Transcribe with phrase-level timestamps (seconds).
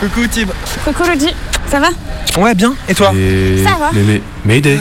[0.00, 0.50] Coucou Tib.
[0.84, 1.34] Coucou Luigi,
[1.70, 1.88] ça va?
[2.40, 2.74] Ouais, bien.
[2.88, 3.12] Et toi?
[3.14, 3.62] Et...
[3.64, 4.78] Ça va Mais, mais, Mayday.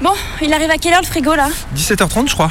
[0.00, 1.48] Bon, il arrive à quelle heure le frigo là?
[1.76, 2.50] 17h30, je crois.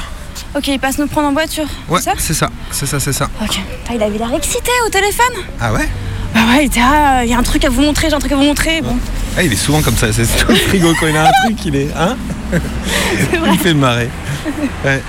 [0.54, 1.64] Ok, il passe nous prendre en voiture.
[1.88, 2.14] Ouais, C'est ça?
[2.18, 2.50] c'est ça.
[2.70, 3.28] C'est ça, c'est ça.
[3.42, 3.58] Ok.
[3.88, 5.34] Ah, il avait l'air excité au téléphone?
[5.60, 5.88] Ah ouais?
[6.34, 8.18] Bah ouais, il était ah, il y a un truc à vous montrer, j'ai un
[8.18, 8.80] truc à vous montrer.
[8.82, 8.96] Bon.
[9.36, 10.12] Ah, il est souvent comme ça.
[10.12, 11.88] C'est tout le frigo quand il a un truc, il est.
[11.96, 12.16] Hein?
[13.32, 14.08] Il me fait marrer.
[14.84, 15.02] Ouais.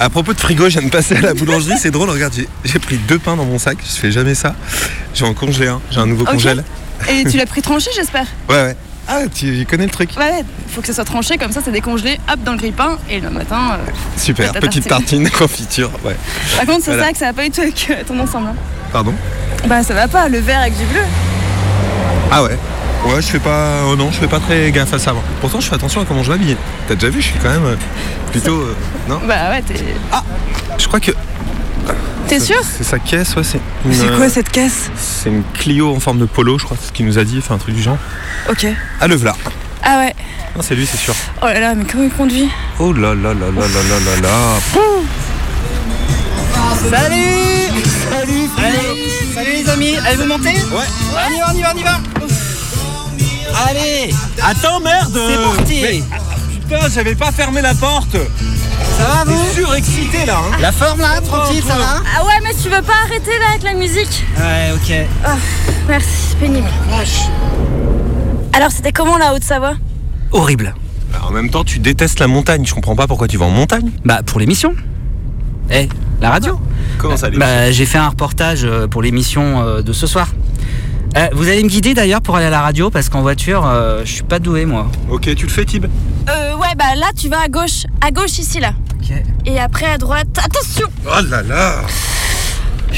[0.00, 1.76] À propos de frigo, je viens de passer à la boulangerie.
[1.78, 2.32] C'est drôle, regarde,
[2.64, 3.78] j'ai- pris deux pains dans mon sac.
[3.84, 4.54] Je fais jamais ça.
[5.14, 5.80] J'ai en congelé un.
[5.90, 6.32] J'ai un nouveau Ok.
[6.32, 6.62] congèle.
[7.10, 8.76] Et tu l'as pris tranché, j'espère Ouais, ouais.
[9.10, 12.20] Ah, tu connais le truc Ouais, faut que ça soit tranché, comme ça c'est décongelé,
[12.30, 13.72] hop dans le grille-pain, et le matin.
[13.72, 14.52] euh, Super.
[14.52, 15.90] Petite tartine, confiture.
[16.04, 16.14] Ouais.
[16.56, 17.06] Par contre, c'est Voilà.
[17.06, 18.48] ça que ça va pas du tout avec euh, ton ensemble.
[18.48, 18.54] hein.
[18.92, 19.14] Pardon?
[19.66, 21.00] Bah ça va pas, le vert avec du bleu.
[22.30, 22.56] Ah ouais
[23.06, 23.82] Ouais, je fais pas.
[23.90, 25.12] Oh non, je fais pas très gaffe à ça.
[25.12, 25.22] moi.
[25.40, 26.56] Pourtant, je fais attention à comment je m'habille.
[26.88, 27.76] T'as déjà vu, je suis quand même euh,
[28.32, 28.56] plutôt.
[28.60, 28.76] euh,
[29.08, 29.74] non Bah ouais, t'es.
[30.78, 31.12] Je crois que.
[32.26, 33.44] T'es sûr C'est sa caisse, ouais.
[33.44, 36.64] C'est une, C'est euh, quoi cette caisse C'est une Clio en forme de polo, je
[36.64, 37.96] crois, c'est ce qu'il nous a dit, enfin un truc du genre.
[38.50, 38.66] Ok.
[39.00, 39.34] Ah, le v'là.
[39.82, 40.14] Ah ouais.
[40.54, 41.14] Non, c'est lui, c'est sûr.
[41.40, 44.28] Oh là là, mais comment il conduit Oh là là là là là là là
[44.28, 44.60] là.
[46.90, 47.24] Salut
[48.10, 50.84] Salut Salut Salut les amis Allez vous monter Ouais.
[51.14, 52.00] On y va, on y va, on y va
[53.66, 56.02] Allez Attends, merde C'est parti Mais-
[56.60, 58.16] Putain, j'avais pas fermé la porte
[58.98, 62.50] Ça va vous Surexcité là, hein La forme là, tranquille, ça va Ah ouais, mais
[62.54, 65.28] tu veux pas arrêter là avec la musique Ouais, ok.
[65.88, 66.68] Merci, c'est pénible.
[68.52, 69.74] Alors c'était comment la Haute-Savoie?
[70.32, 70.74] Horrible.
[71.12, 73.50] Bah, En même temps, tu détestes la montagne, je comprends pas pourquoi tu vas en
[73.50, 73.90] montagne.
[74.04, 74.74] Bah pour l'émission.
[75.70, 75.88] Eh,
[76.20, 76.58] la radio
[76.98, 80.28] Comment ça, les Bah j'ai fait un reportage euh, pour l'émission euh, de ce soir.
[81.16, 84.02] Euh, vous allez me guider d'ailleurs pour aller à la radio parce qu'en voiture, euh,
[84.04, 84.86] je suis pas doué moi.
[85.10, 85.86] Ok, tu le fais, Tib
[86.28, 87.84] Euh ouais, bah là tu vas à gauche.
[88.00, 88.72] À gauche ici là.
[89.00, 89.12] Ok.
[89.46, 90.28] Et après à droite.
[90.44, 91.76] Attention Oh là là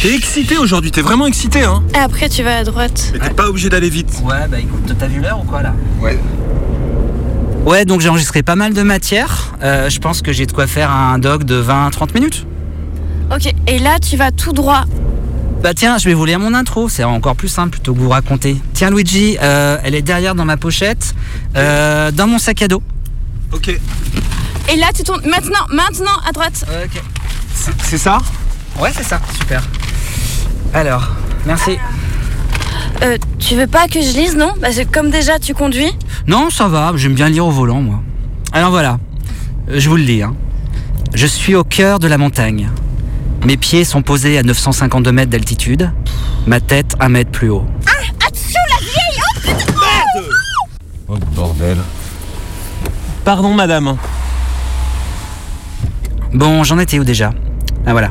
[0.00, 1.82] T'es excité aujourd'hui, t'es vraiment excité, hein?
[1.94, 3.10] Et après tu vas à droite.
[3.12, 4.20] Mais t'es pas obligé d'aller vite.
[4.24, 5.74] Ouais, bah écoute, t'as vu l'heure ou quoi là?
[6.00, 6.18] Ouais.
[7.64, 9.54] Ouais, donc j'ai enregistré pas mal de matière.
[9.62, 12.46] Euh, je pense que j'ai de quoi faire un doc de 20-30 minutes.
[13.34, 14.84] Ok, et là tu vas tout droit.
[15.62, 18.08] Bah tiens, je vais vous lire mon intro, c'est encore plus simple plutôt que vous
[18.08, 18.56] raconter.
[18.72, 21.14] Tiens Luigi, euh, elle est derrière dans ma pochette,
[21.56, 22.82] euh, dans mon sac à dos.
[23.52, 23.68] Ok.
[23.68, 25.20] Et là tu tournes.
[25.28, 26.64] Maintenant, maintenant à droite.
[26.84, 27.02] Ok.
[27.82, 28.18] C'est ça?
[28.80, 29.62] Ouais, c'est ça, super.
[30.72, 31.10] Alors,
[31.44, 31.76] merci.
[33.02, 34.54] Euh, tu veux pas que je lise, non?
[34.62, 35.92] Parce que comme déjà tu conduis.
[36.26, 38.00] Non, ça va, j'aime bien lire au volant, moi.
[38.52, 38.98] Alors voilà,
[39.68, 40.22] je vous le lis.
[40.22, 40.34] hein.
[41.12, 42.70] Je suis au cœur de la montagne.
[43.44, 45.90] Mes pieds sont posés à 952 mètres d'altitude,
[46.46, 47.66] ma tête un mètre plus haut.
[51.08, 51.78] Oh bordel.
[53.24, 53.96] Pardon, madame.
[56.32, 57.32] Bon, j'en étais où déjà?
[57.86, 58.10] Ah voilà.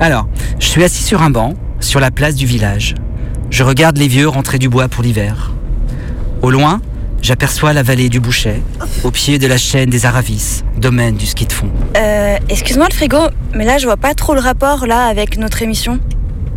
[0.00, 0.28] Alors,
[0.58, 2.94] je suis assis sur un banc, sur la place du village.
[3.50, 5.52] Je regarde les vieux rentrer du bois pour l'hiver.
[6.42, 6.80] Au loin,
[7.22, 8.62] j'aperçois la vallée du Bouchet,
[9.04, 11.70] au pied de la chaîne des Aravis, domaine du ski de fond.
[11.96, 13.18] Euh, excuse-moi le frigo,
[13.54, 16.00] mais là je vois pas trop le rapport là avec notre émission.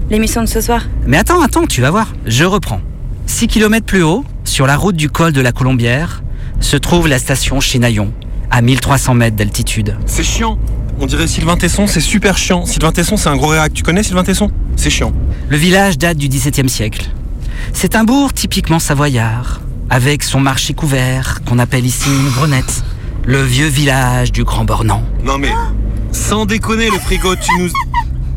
[0.09, 0.84] L'émission de ce soir.
[1.07, 2.13] Mais attends, attends, tu vas voir.
[2.25, 2.81] Je reprends.
[3.25, 6.24] 6 km plus haut, sur la route du col de la Colombière,
[6.59, 8.12] se trouve la station Chinaillon,
[8.51, 9.95] à 1300 mètres d'altitude.
[10.06, 10.57] C'est chiant.
[11.00, 12.66] On dirait Sylvain Tesson, c'est super chiant.
[12.66, 13.74] Sylvain Tesson, c'est un gros réac.
[13.74, 14.51] Tu connais Sylvain Tesson?
[14.75, 15.12] C'est chiant.
[15.50, 17.09] Le village date du XVIIe siècle.
[17.74, 22.84] C'est un bourg typiquement savoyard, avec son marché couvert, qu'on appelle ici une grenette.
[23.26, 25.04] Le vieux village du Grand Bornand.
[25.24, 25.54] Non mais,
[26.12, 27.70] sans déconner le frigo, tu nous,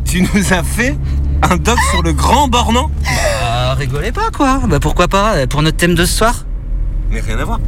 [0.04, 0.96] tu nous as fait
[1.42, 2.90] un doc sur le grand bornand
[3.42, 6.44] Ah, rigolez pas quoi Bah pourquoi pas, euh, pour notre thème de ce soir
[7.10, 7.60] Mais rien à voir.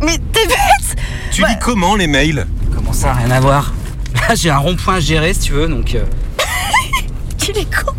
[0.00, 0.96] Mais t'es bête
[1.32, 2.46] Tu lis comment les mails?
[2.74, 3.72] Comment ça, rien à voir?
[4.14, 5.94] Là j'ai un rond-point à gérer si tu veux, donc...
[5.94, 6.04] euh,
[7.38, 7.92] Tu es con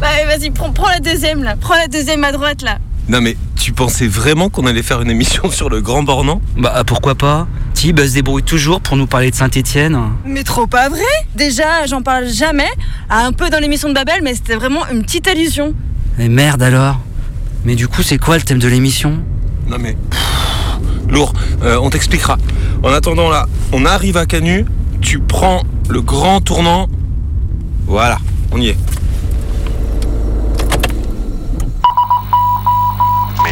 [0.00, 1.54] Bah vas-y, prends, prends la deuxième là.
[1.60, 2.78] Prends la deuxième à droite là.
[3.08, 6.40] Non mais, tu pensais vraiment qu'on allait faire une émission sur le grand bornand?
[6.56, 7.46] Bah pourquoi pas?
[7.74, 9.98] Tib se débrouille toujours pour nous parler de Saint-Étienne.
[10.24, 11.00] Mais trop pas vrai?
[11.34, 12.68] Déjà, j'en parle jamais.
[13.10, 15.74] Ah, Un peu dans l'émission de Babel, mais c'était vraiment une petite allusion.
[16.18, 16.98] Mais merde alors
[17.64, 19.18] Mais du coup c'est quoi le thème de l'émission?
[19.68, 20.78] Non mais, pff,
[21.08, 21.32] lourd.
[21.62, 22.36] Euh, on t'expliquera.
[22.82, 24.64] En attendant là, on arrive à Canu,
[25.00, 26.88] tu prends le grand tournant.
[27.86, 28.18] Voilà,
[28.52, 28.76] on y est.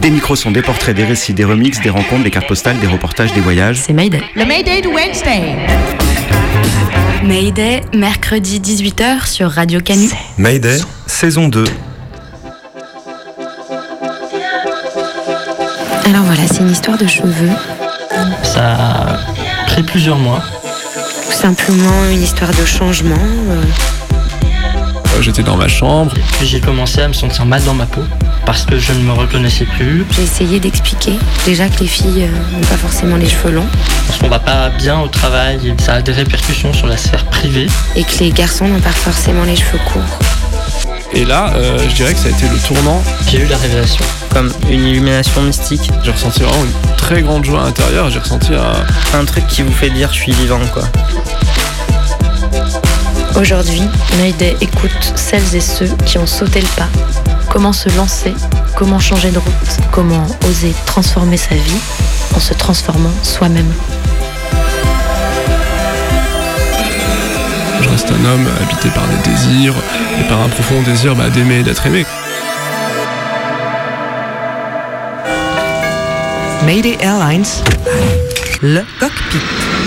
[0.00, 2.86] Des micros sont des portraits, des récits, des remixes, des rencontres, des cartes postales, des
[2.86, 3.80] reportages, des voyages.
[3.84, 4.22] C'est Mayday.
[4.36, 5.56] Le Mayday de Wednesday.
[7.24, 10.08] Mayday, mercredi 18h sur Radio Canu.
[10.38, 11.64] Mayday, saison 2.
[16.06, 17.50] Alors voilà, c'est une histoire de cheveux.
[18.44, 19.18] Ça a
[19.66, 20.42] pris plusieurs mois.
[21.28, 23.16] Ou simplement une histoire de changement.
[23.16, 23.62] euh,
[25.20, 26.12] J'étais dans ma chambre.
[26.16, 28.02] Et puis j'ai commencé à me sentir mal dans ma peau
[28.46, 30.06] parce que je ne me reconnaissais plus.
[30.12, 31.12] J'ai essayé d'expliquer
[31.44, 33.66] déjà que les filles euh, n'ont pas forcément les cheveux longs
[34.06, 37.24] Parce qu'on va pas bien au travail et ça a des répercussions sur la sphère
[37.26, 37.66] privée.
[37.96, 40.18] et que les garçons n'ont pas forcément les cheveux courts.
[41.12, 43.02] Et là, euh, je dirais que ça a été le tournant.
[43.30, 44.04] J'ai eu la révélation.
[44.32, 45.90] Comme une illumination mystique.
[46.04, 48.10] J'ai ressenti vraiment une très grande joie intérieure.
[48.10, 49.18] J'ai ressenti un...
[49.18, 50.84] Un truc qui vous fait dire je suis vivant quoi.
[53.36, 53.82] Aujourd'hui,
[54.18, 56.88] Mayday écoute celles et ceux qui ont sauté le pas.
[57.50, 58.34] Comment se lancer,
[58.76, 61.80] comment changer de route, comment oser transformer sa vie
[62.34, 63.72] en se transformant soi-même?
[67.80, 69.74] Je reste un homme habité par des désirs
[70.20, 72.04] et par un profond désir bah, d'aimer et d'être aimé.
[76.64, 77.46] Mayday Airlines,
[78.62, 79.77] le cockpit.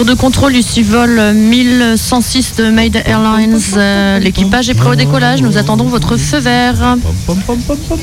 [0.00, 3.60] Tour de contrôle du vol 1106 de Mayday Airlines.
[3.76, 5.42] Euh, L'équipage est prêt au décollage.
[5.42, 6.96] Nous attendons votre feu vert.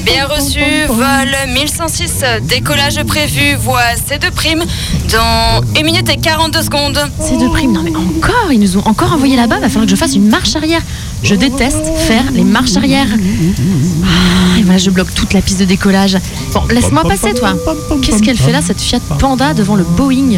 [0.06, 0.60] Bien reçu,
[0.90, 4.64] vol 1106, décollage prévu, voie C2 prime
[5.12, 7.00] dans 1 minute et 42 secondes.
[7.20, 7.72] C'est de prime.
[7.72, 9.58] Non mais encore, ils nous ont encore envoyé là-bas.
[9.60, 10.84] Va falloir que je fasse une marche arrière.
[11.24, 13.08] Je déteste faire les marches arrière.
[13.12, 16.16] Ah, et voilà, je bloque toute la piste de décollage.
[16.54, 17.56] Bon, laisse-moi passer, toi.
[18.04, 20.36] Qu'est-ce qu'elle fait là, cette Fiat Panda devant le Boeing?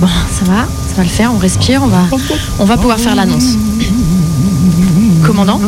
[0.00, 1.32] Bon, ça va, ça va le faire.
[1.32, 2.04] On respire, on va,
[2.58, 3.56] on va pouvoir faire l'annonce.
[5.24, 5.60] Commandant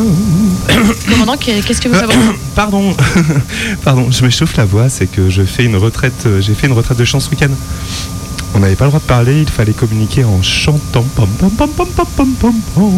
[1.09, 2.13] Commandant, qu'est-ce que vous avez
[2.55, 2.95] Pardon,
[3.83, 6.73] pardon, je m'échauffe la voix, c'est que je fais une retraite, euh, j'ai fait une
[6.73, 7.49] retraite de chant ce week-end.
[8.53, 11.05] On n'avait pas le droit de parler, il fallait communiquer en chantant.
[11.15, 12.91] Pom, pom, pom, pom, pom, pom, pom, pom.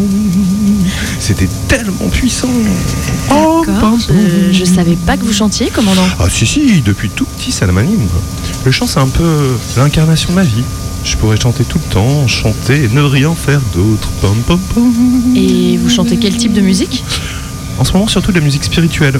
[1.18, 2.48] C'était tellement puissant.
[3.30, 6.06] Je, je savais pas que vous chantiez, commandant.
[6.18, 8.06] Ah si si, depuis tout petit ça m'anime.
[8.64, 10.64] Le chant c'est un peu l'incarnation de ma vie.
[11.04, 14.08] Je pourrais chanter tout le temps, chanter et ne rien faire d'autre.
[14.20, 14.92] Pom, pom, pom.
[15.36, 17.04] Et vous chantez quel type de musique?
[17.78, 19.18] En ce moment surtout de la musique spirituelle.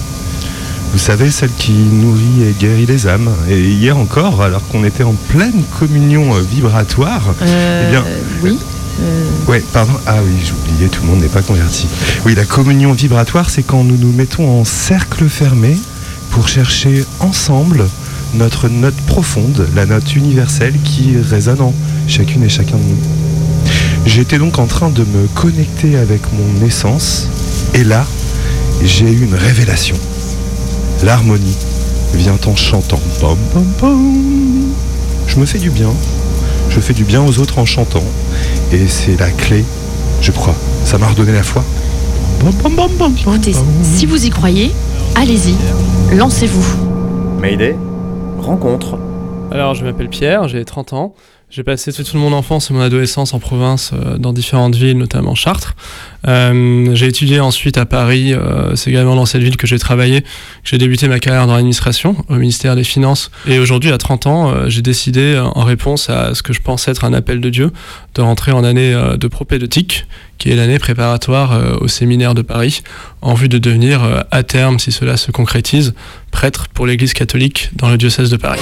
[0.92, 3.30] Vous savez, celle qui nourrit et guérit les âmes.
[3.48, 8.04] Et hier encore, alors qu'on était en pleine communion euh, vibratoire, Euh, eh bien,
[8.42, 8.58] Oui.
[9.00, 9.92] euh, Ouais, pardon.
[10.06, 11.86] Ah oui, j'oubliais, tout le monde n'est pas converti.
[12.26, 15.78] Oui, la communion vibratoire, c'est quand nous nous mettons en cercle fermé
[16.30, 17.86] pour chercher ensemble
[18.34, 21.74] notre note profonde, la note universelle qui résonne en
[22.06, 22.98] chacune et chacun de nous.
[24.06, 27.28] J'étais donc en train de me connecter avec mon essence,
[27.74, 28.04] et là,
[28.84, 29.96] j'ai eu une révélation.
[31.04, 31.56] L'harmonie
[32.14, 33.00] vient en chantant.
[33.20, 34.14] Pom, pom, pom.
[35.26, 35.90] Je me fais du bien.
[36.70, 38.02] Je fais du bien aux autres en chantant.
[38.72, 39.64] Et c'est la clé,
[40.20, 40.54] je crois.
[40.84, 41.64] Ça m'a redonné la foi.
[42.40, 44.72] Pom, pom, pom, pom, pom, Écoutez, si vous y croyez,
[45.14, 45.54] allez-y,
[46.16, 46.64] lancez-vous.
[47.40, 47.76] Mayday,
[48.40, 48.98] rencontre.
[49.50, 51.14] Alors, je m'appelle Pierre, j'ai 30 ans.
[51.52, 55.34] J'ai passé toute mon enfance et mon adolescence en province, euh, dans différentes villes, notamment
[55.34, 55.74] Chartres.
[56.28, 58.32] Euh, j'ai étudié ensuite à Paris.
[58.32, 60.28] euh, c'est également dans cette ville que j'ai travaillé, que
[60.62, 63.32] j'ai débuté ma carrière dans l'administration, au ministère des Finances.
[63.48, 66.60] Et aujourd'hui, à 30 ans, euh, j'ai décidé, euh, en réponse à ce que je
[66.60, 67.72] pense être un appel de Dieu,
[68.14, 70.06] de rentrer en année euh, de propédeutique,
[70.38, 72.82] qui est l'année préparatoire au séminaire de Paris,
[73.22, 75.92] en vue de devenir, à terme, si cela se concrétise,
[76.30, 78.60] prêtre pour l'Église catholique dans le diocèse de Paris.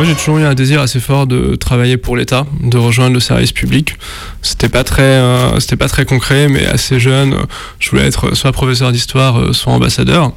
[0.00, 3.20] Moi, j'ai toujours eu un désir assez fort de travailler pour l'État, de rejoindre le
[3.20, 3.96] service public.
[4.40, 7.34] C'était pas très, euh, c'était pas très concret, mais assez jeune,
[7.78, 10.32] je voulais être soit professeur d'histoire, euh, soit ambassadeur.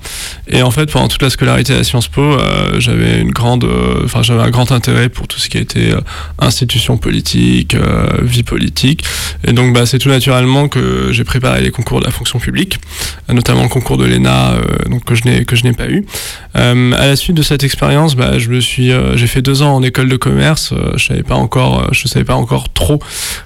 [0.50, 3.65] Et en fait, pendant toute la scolarité à Sciences Po, euh, j'avais une grande,
[4.03, 5.93] enfin, j'avais un grand intérêt pour tout ce qui était
[6.39, 7.77] institutions politiques,
[8.22, 9.05] vie politique.
[9.48, 12.79] Et donc, bah, c'est tout naturellement que j'ai préparé les concours de la fonction publique,
[13.29, 14.55] notamment le concours de l'ENA,
[14.89, 16.05] donc que je n'ai que je n'ai pas eu.
[16.53, 16.74] À
[17.08, 20.10] la suite de cette expérience, bah, je me suis, j'ai fait deux ans en école
[20.10, 20.72] de commerce.
[20.72, 23.00] euh, je savais pas encore, euh, je savais pas encore trop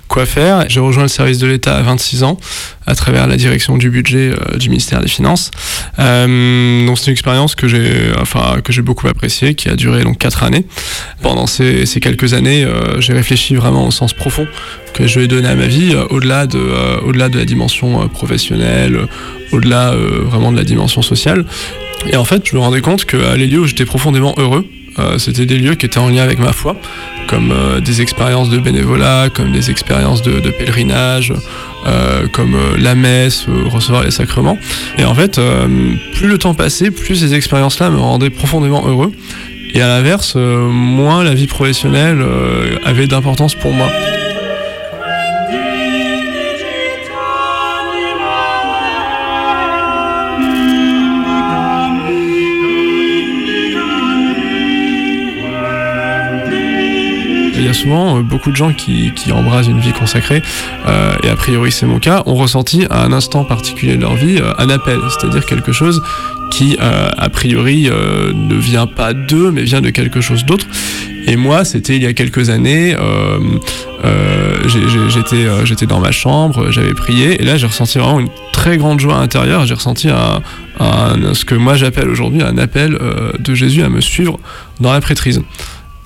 [0.08, 0.66] quoi faire.
[0.70, 2.38] J'ai rejoint le service de l'État à 26 ans
[2.86, 5.52] à travers la direction du budget euh, du ministère des Finances.
[5.98, 10.18] Donc c'est une expérience que j'ai, enfin que j'ai beaucoup appréciée, qui a duré donc
[10.18, 10.66] quatre années.
[11.22, 12.66] Pendant ces, quelques années,
[13.00, 14.48] j'ai réfléchi vraiment au sens profond
[14.94, 16.60] que je vais donner à ma vie, au-delà de,
[17.04, 19.08] au-delà de la dimension professionnelle,
[19.52, 19.94] au-delà
[20.26, 21.46] vraiment de la dimension sociale.
[22.06, 24.66] Et en fait, je me rendais compte que les lieux où j'étais profondément heureux,
[25.00, 26.75] euh, c'était des lieux qui étaient en lien avec ma foi,
[27.27, 31.34] comme euh, des expériences de bénévolat, comme des expériences de, pèlerinage,
[31.86, 34.58] euh, comme la messe, recevoir les sacrements.
[34.98, 35.39] Et en fait,
[36.13, 39.12] plus le temps passait, plus ces expériences-là me rendaient profondément heureux.
[39.74, 42.25] Et à l'inverse, moins la vie professionnelle
[42.86, 43.89] avait d'importance pour moi.
[57.58, 60.42] Il y a souvent euh, beaucoup de gens qui, embrasent une vie consacrée,
[60.88, 64.16] euh, et a priori c'est mon cas, ont ressenti à un instant particulier de leur
[64.16, 66.02] vie euh, un appel, c'est-à-dire quelque chose
[66.52, 70.66] qui a priori ne vient pas d'eux, mais vient de quelque chose d'autre.
[71.28, 72.96] Et moi, c'était il y a quelques années,
[75.66, 79.18] j'étais dans ma chambre, j'avais prié, et là j'ai ressenti vraiment une très grande joie
[79.18, 80.08] intérieure, j'ai ressenti
[80.80, 82.98] ce que moi j'appelle aujourd'hui un appel
[83.38, 84.40] de Jésus à me suivre
[84.80, 85.42] dans la prêtrise.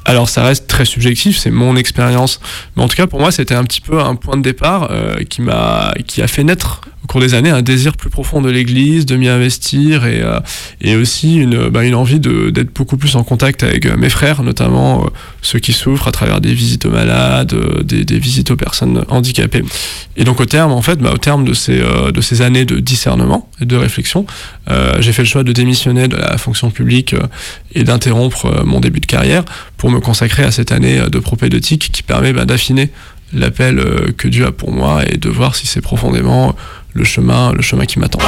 [0.05, 2.39] Alors ça reste très subjectif, c'est mon expérience,
[2.75, 5.23] mais en tout cas pour moi c'était un petit peu un point de départ euh,
[5.23, 6.81] qui m'a qui a fait naître
[7.11, 10.39] cours des années un désir plus profond de l'Église, de m'y investir et euh,
[10.79, 14.43] et aussi une bah, une envie d'être beaucoup plus en contact avec euh, mes frères,
[14.43, 15.09] notamment euh,
[15.41, 17.53] ceux qui souffrent à travers des visites aux malades,
[17.83, 19.63] des, des visites aux personnes handicapées.
[20.15, 22.79] Et donc au terme en fait, bah, au terme de ces de ces années de
[22.79, 24.25] discernement et de réflexion,
[24.99, 27.15] j'ai fait le choix de démissionner de la fonction publique
[27.75, 29.43] et d'interrompre mon début de carrière
[29.77, 32.89] pour me consacrer à cette année de propédeutique qui permet bah, d'affiner
[33.33, 33.83] l'appel
[34.17, 36.55] que Dieu a pour moi et de voir si c'est profondément
[36.93, 38.19] le chemin, le chemin qui m'attend.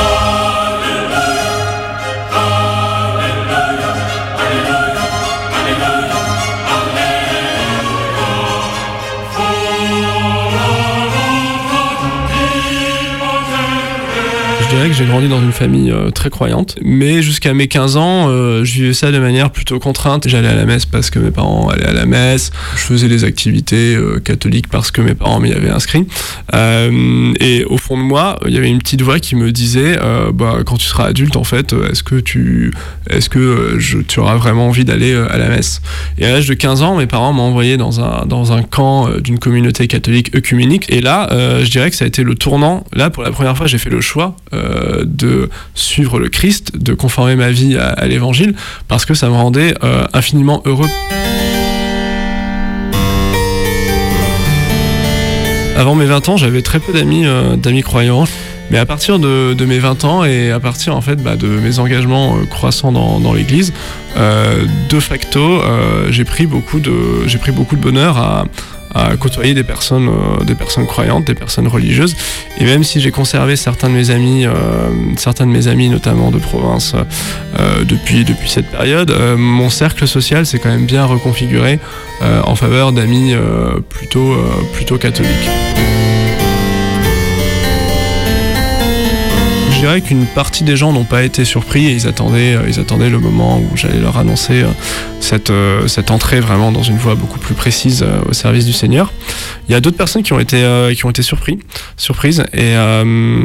[14.94, 18.74] J'ai grandi dans une famille euh, très croyante, mais jusqu'à mes 15 ans, euh, je
[18.74, 20.28] vivais ça de manière plutôt contrainte.
[20.28, 23.24] J'allais à la messe parce que mes parents allaient à la messe, je faisais des
[23.24, 26.06] activités euh, catholiques parce que mes parents m'y avaient inscrit.
[26.54, 29.98] Et au fond de moi, il y avait une petite voix qui me disait,
[30.34, 32.72] bah, quand tu seras adulte, en fait, est-ce que tu,
[33.10, 35.82] est-ce que tu auras vraiment envie d'aller à la messe?
[36.18, 39.10] Et à l'âge de 15 ans, mes parents m'ont envoyé dans un dans un camp
[39.20, 40.86] d'une communauté catholique œcuménique.
[40.90, 42.86] Et là, je dirais que ça a été le tournant.
[42.94, 44.36] Là, pour la première fois, j'ai fait le choix
[45.06, 48.56] de suivre le Christ, de conformer ma vie à, l'Évangile,
[48.88, 50.90] parce que ça me rendait euh, infiniment heureux.
[55.76, 58.26] Avant mes 20 ans, j'avais très peu d'amis euh, d'amis croyants.
[58.72, 61.80] Mais à partir de, mes 20 ans et à partir en fait bah, de mes
[61.80, 63.74] engagements euh, croissants dans, l'Église,
[64.18, 68.46] euh, de facto, euh, j'ai pris beaucoup de j'ai pris beaucoup de bonheur à,
[68.94, 72.16] à côtoyer des personnes euh, des personnes croyantes, des personnes religieuses.
[72.58, 74.52] Et même si j'ai conservé certains de mes amis, euh,
[75.18, 76.94] certains de mes amis notamment de province
[77.60, 81.80] euh, depuis depuis cette période, mon cercle social s'est quand même bien reconfiguré
[82.22, 83.36] en faveur d'amis
[83.90, 84.36] plutôt
[84.74, 85.73] plutôt catholiques.
[89.84, 93.10] Dirais qu'une partie des gens n'ont pas été surpris et ils attendaient, euh, ils attendaient
[93.10, 94.68] le moment où j'allais leur annoncer euh,
[95.20, 99.12] cette, euh, cette entrée vraiment dans une voie beaucoup plus précise au service du Seigneur.
[99.68, 100.64] Il y a d'autres personnes qui ont été,
[100.96, 101.60] qui ont été surpris,
[101.98, 102.76] surprises et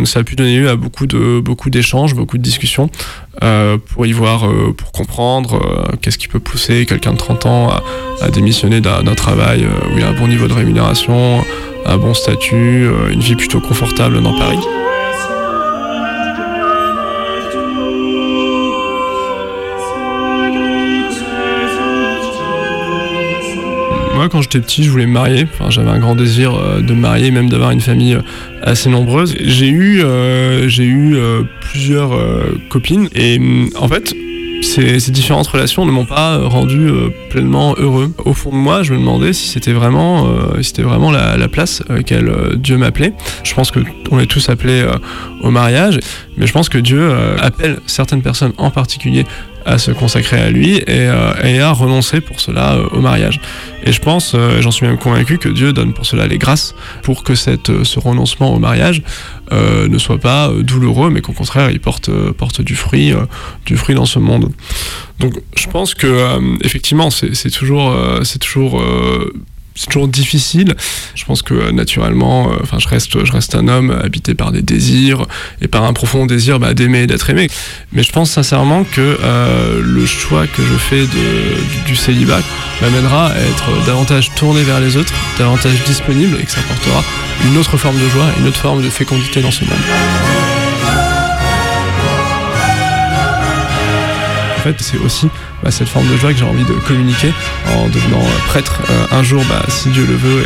[0.05, 2.91] ça a pu donner lieu à beaucoup de beaucoup d'échanges, beaucoup de discussions
[3.41, 5.61] pour y voir, pour comprendre
[6.01, 7.71] qu'est-ce qui peut pousser quelqu'un de 30 ans
[8.21, 11.45] à, démissionner d'un travail où il y a un bon niveau de rémunération,
[11.87, 14.59] un bon statut, une vie plutôt confortable dans Paris.
[24.27, 25.47] Quand j'étais petit, je voulais me marier.
[25.69, 28.23] J'avais un grand désir euh, de me marier, même d'avoir une famille euh,
[28.63, 29.37] assez nombreuse.
[29.39, 31.17] J'ai eu, euh, j'ai eu
[31.61, 32.11] plusieurs
[32.69, 34.15] copines et hum, en fait,
[34.63, 36.89] ces, différentes relations ne m'ont pas rendu
[37.31, 38.13] pleinement heureux.
[38.25, 40.27] Au fond de moi, je me demandais si c'était vraiment,
[40.61, 43.13] si c'était vraiment la, la place à laquelle euh, Dieu m'appelait.
[43.45, 44.85] Je pense que on est tous appelés
[45.43, 46.01] au mariage,
[46.37, 49.25] mais je pense que Dieu appelle certaines personnes en particulier
[49.69, 53.39] à se consacrer à lui et, euh, à renoncer pour cela euh, au mariage.
[53.85, 56.75] Et je pense, euh, j'en suis même convaincu, que Dieu donne pour cela les grâces
[57.03, 59.03] pour que cette, ce renoncement au mariage
[59.51, 63.15] ne soit pas douloureux, mais qu'au contraire, il porte, porte du fruit,
[63.65, 64.53] du fruit dans ce monde.
[65.21, 68.83] Donc, je pense que effectivement, c'est toujours, c'est toujours
[69.79, 70.75] c'est toujours difficile.
[71.15, 74.51] Je pense que euh, naturellement, euh, enfin, je reste, je reste un homme habité par
[74.51, 75.25] des désirs
[75.63, 77.49] et par un profond désir bah, d'aimer et d'être aimé.
[77.93, 82.41] Mais je pense sincèrement que euh, le choix que je fais de, du, du célibat
[82.83, 87.05] m'amènera à être davantage tourné vers les autres, davantage disponible et que ça apportera
[87.47, 91.18] une autre forme de joie, une autre forme de fécondité dans ce monde.
[94.59, 95.29] En fait, c'est aussi
[95.63, 97.33] bah, cette forme de joie que j'ai envie de communiquer
[97.77, 100.45] en devenant euh, prêtre euh, un jour, bah, si Dieu le veut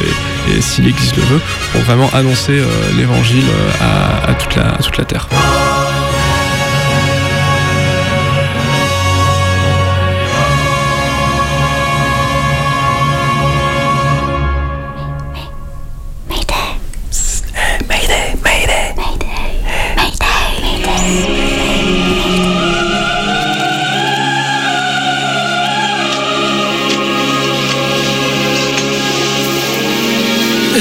[0.55, 1.41] et, si l'Église le veut,
[1.73, 2.67] pour vraiment annoncer euh,
[2.99, 3.47] l'évangile
[3.81, 5.29] à, toute la, toute la terre.
[30.73, 30.79] Vous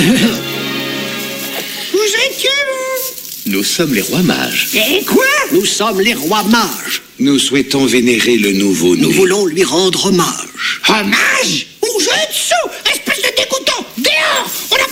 [1.98, 4.70] êtes qui, vous Nous sommes les rois mages.
[4.74, 5.26] Et quoi?
[5.52, 7.02] Nous sommes les rois mages.
[7.20, 10.82] Nous souhaitons vénérer le nouveau Nous Nous voulons lui rendre hommage.
[10.88, 11.68] Hommage?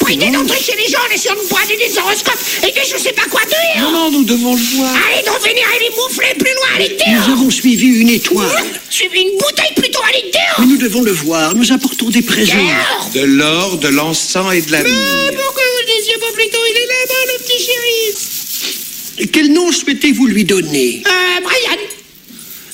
[0.10, 2.82] On idée d'entrer chez les gens en essayant de nous brader des horoscopes et des
[2.82, 4.92] je sais pas quoi dehors Non, non, nous devons le voir.
[5.08, 8.50] Allez donc vénérer les mouflets plus loin, allez Nous dehors avons suivi une étoile.
[8.89, 11.54] Suivez une bouteille plutôt, allez dehors Mais nous devons le voir.
[11.54, 12.56] Nous apportons des présents.
[12.56, 14.89] Dehors De l'or, de l'encens et de l'amour.
[15.36, 20.25] Pourquoi vous le disiez pas plutôt Il est là-bas, le petit chéri Quel nom souhaitez-vous
[20.25, 21.04] lui donner?
[21.06, 21.78] Euh, Brian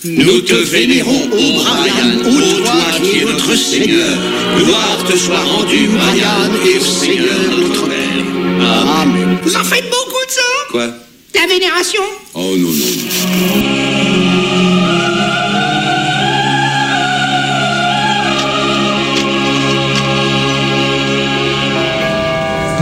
[0.07, 4.07] Nous te vénérons, ô Brian, ô toi qui es notre Seigneur.
[4.55, 9.01] Gloire te soit rendue, Brian, et au Seigneur notre Père.
[9.01, 9.39] Amen.
[9.41, 10.87] Vous en faites beaucoup de ça Quoi?
[11.33, 12.03] La vénération
[12.35, 13.85] Oh non, non, non.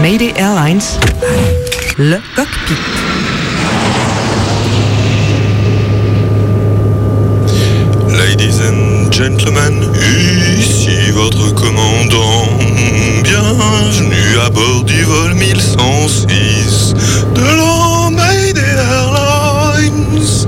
[0.01, 0.81] Mayday Airlines,
[1.97, 3.12] le cockpit.
[8.23, 9.83] Ladies and gentlemen,
[10.57, 12.47] ici votre commandant.
[13.21, 16.93] Bienvenue à bord du vol 1106
[17.35, 18.33] de la
[18.93, 20.47] Airlines.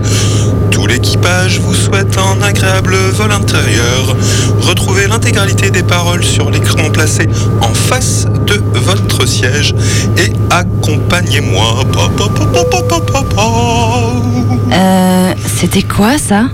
[0.72, 4.16] Tout l'équipage vous souhaite un agréable vol intérieur.
[4.62, 7.28] Retrouvez l'intégralité des paroles sur l'écran placé
[7.62, 9.76] en face de votre siège
[10.18, 11.84] et accompagnez-moi.
[11.92, 13.52] Pa, pa, pa, pa, pa, pa, pa, pa.
[14.72, 16.46] Euh, c'était quoi ça?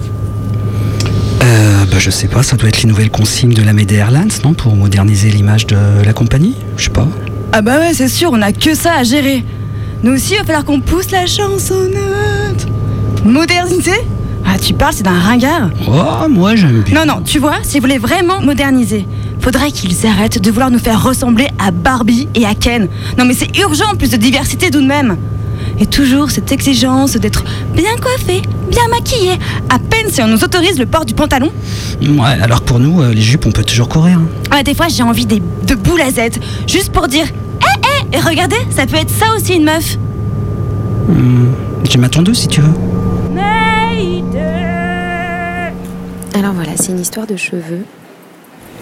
[1.43, 4.31] Euh, bah, je sais pas, ça doit être les nouvelles consignes de la Mayday Airlines,
[4.43, 5.75] non Pour moderniser l'image de
[6.05, 6.55] la compagnie?
[6.77, 7.07] Je sais pas.
[7.51, 9.43] Ah bah ouais, c'est sûr, on a que ça à gérer.
[10.03, 12.67] Nous aussi, il va falloir qu'on pousse la chansonnette.
[13.25, 13.99] Moderniser?
[14.45, 17.05] Ah, tu parles, c'est d'un ringard Oh, moi j'aime bien.
[17.05, 19.05] Non, non, tu vois, s'ils voulaient vraiment moderniser,
[19.39, 22.87] faudrait qu'ils arrêtent de vouloir nous faire ressembler à Barbie et à Ken.
[23.17, 25.17] Non mais c'est urgent, plus de diversité tout de même.
[25.79, 27.43] Et toujours cette exigence d'être
[27.73, 29.31] bien coiffé, bien maquillé,
[29.69, 31.51] à peine si on nous autorise le port du pantalon.
[32.01, 34.17] Ouais, alors que pour nous, euh, les jupes, on peut toujours courir.
[34.19, 34.27] hein.
[34.51, 37.25] Ah, des fois, j'ai envie des, de boules à Z, juste pour dire
[37.61, 39.97] Eh, eh, et regardez, ça peut être ça aussi une meuf.
[41.07, 41.47] Hmm,
[41.89, 42.73] J'ai ma tondeuse si tu veux.
[46.33, 47.85] Alors voilà, c'est une histoire de cheveux.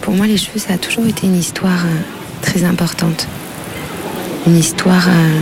[0.02, 2.00] Pour moi, les cheveux, ça a toujours été une histoire euh,
[2.42, 3.28] très importante.
[4.48, 5.42] Une histoire euh,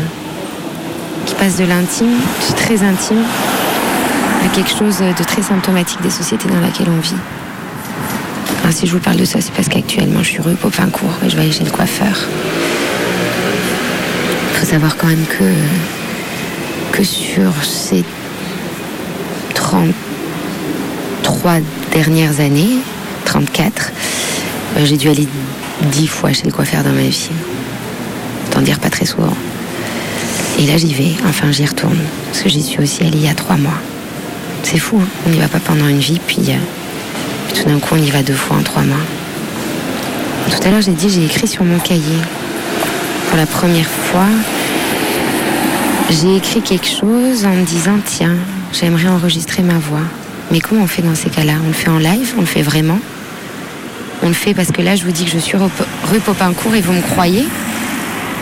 [1.27, 3.23] qui passe de l'intime, du très intime,
[4.43, 7.13] à quelque chose de très symptomatique des sociétés dans lesquelles on vit.
[8.63, 11.29] Alors, si je vous parle de ça, c'est parce qu'actuellement, je suis rue Popincourt et
[11.29, 12.17] je vais aller chez le coiffeur.
[14.53, 18.03] Il faut savoir quand même que, que sur ces
[19.53, 21.57] 33
[21.91, 22.77] dernières années,
[23.25, 23.91] 34,
[24.77, 25.27] euh, j'ai dû aller
[25.91, 27.29] 10 fois chez le coiffeur dans ma vie.
[28.47, 29.35] Autant dire pas très souvent.
[30.59, 31.99] Et là, j'y vais, enfin, j'y retourne.
[32.25, 33.79] Parce que j'y suis aussi allée il y a 3 mois.
[34.63, 35.07] C'est fou, hein.
[35.25, 36.53] on n'y va pas pendant une vie, puis, euh,
[37.47, 38.97] puis tout d'un coup, on y va deux fois en 3 mois.
[40.49, 42.01] Tout à l'heure, j'ai dit, j'ai écrit sur mon cahier.
[43.27, 44.27] Pour la première fois,
[46.09, 48.35] j'ai écrit quelque chose en me disant, tiens,
[48.73, 50.03] j'aimerais enregistrer ma voix.
[50.51, 51.53] Mais comment on fait dans ces cas-là?
[51.63, 52.33] On le fait en live?
[52.37, 52.99] On le fait vraiment?
[54.23, 56.81] On le fait parce que là, je vous dis que je suis rue Popincourt et
[56.81, 57.45] vous me croyez?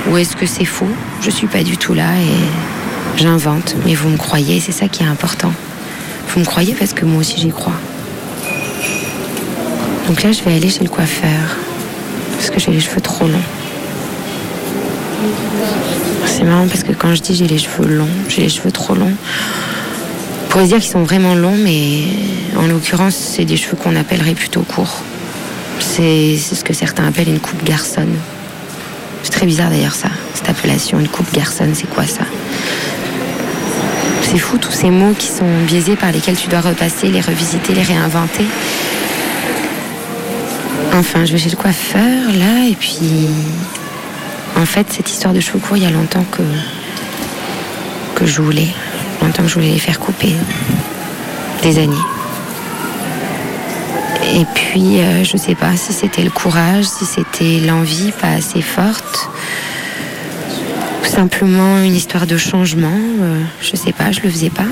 [0.10, 0.88] Ou est-ce que c'est faux?
[1.21, 5.04] Je suis pas du tout là et j'invente, mais vous me croyez, c'est ça qui
[5.04, 5.51] est important.
[6.30, 7.73] Vous me croyez parce que moi aussi j'y crois.
[10.08, 11.58] Donc là, je vais aller chez le coiffeur
[12.36, 13.39] parce que j'ai les cheveux trop longs.
[16.25, 18.93] C'est marrant parce que quand je dis j'ai les cheveux longs, j'ai les cheveux trop
[18.93, 19.13] longs,
[20.45, 22.04] on pourrait dire qu'ils sont vraiment longs, mais
[22.58, 25.01] en l'occurrence, c'est des cheveux qu'on appellerait plutôt courts.
[25.80, 28.13] C'est ce que certains appellent une coupe garçonne.
[29.25, 32.25] C'est très bizarre d'ailleurs ça, cette appellation, une coupe garçonne, c'est quoi ça?
[34.21, 37.73] C'est fou tous ces mots qui sont biaisés par lesquels tu dois repasser, les revisiter,
[37.73, 38.45] les réinventer.
[40.93, 42.01] Enfin, je vais chez le coiffeur
[42.38, 42.99] là, et puis
[44.55, 46.43] en fait, cette histoire de cheveux courts, il y a longtemps que,
[48.13, 48.69] que je voulais.
[49.23, 50.35] Longtemps que je voulais les faire couper.
[51.63, 51.95] Des années.
[54.37, 58.61] Et puis, euh, je sais pas si c'était le courage, si c'était l'envie pas assez
[58.61, 59.29] forte,
[61.01, 62.99] ou simplement une histoire de changement.
[63.21, 64.65] euh, je sais pas, je le faisais pas.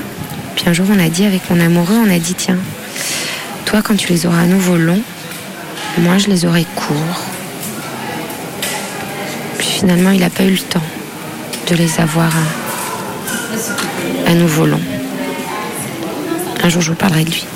[0.54, 2.58] Puis un jour, on a dit avec mon amoureux, on a dit tiens,
[3.64, 5.02] toi, quand tu les auras à nouveau longs,
[5.96, 7.24] moi, je les aurai courts.
[9.56, 10.82] Puis finalement, il a pas eu le temps
[11.70, 14.80] de les avoir à, à nouveau longs.
[16.62, 17.46] Un jour, je vous parlerai de lui.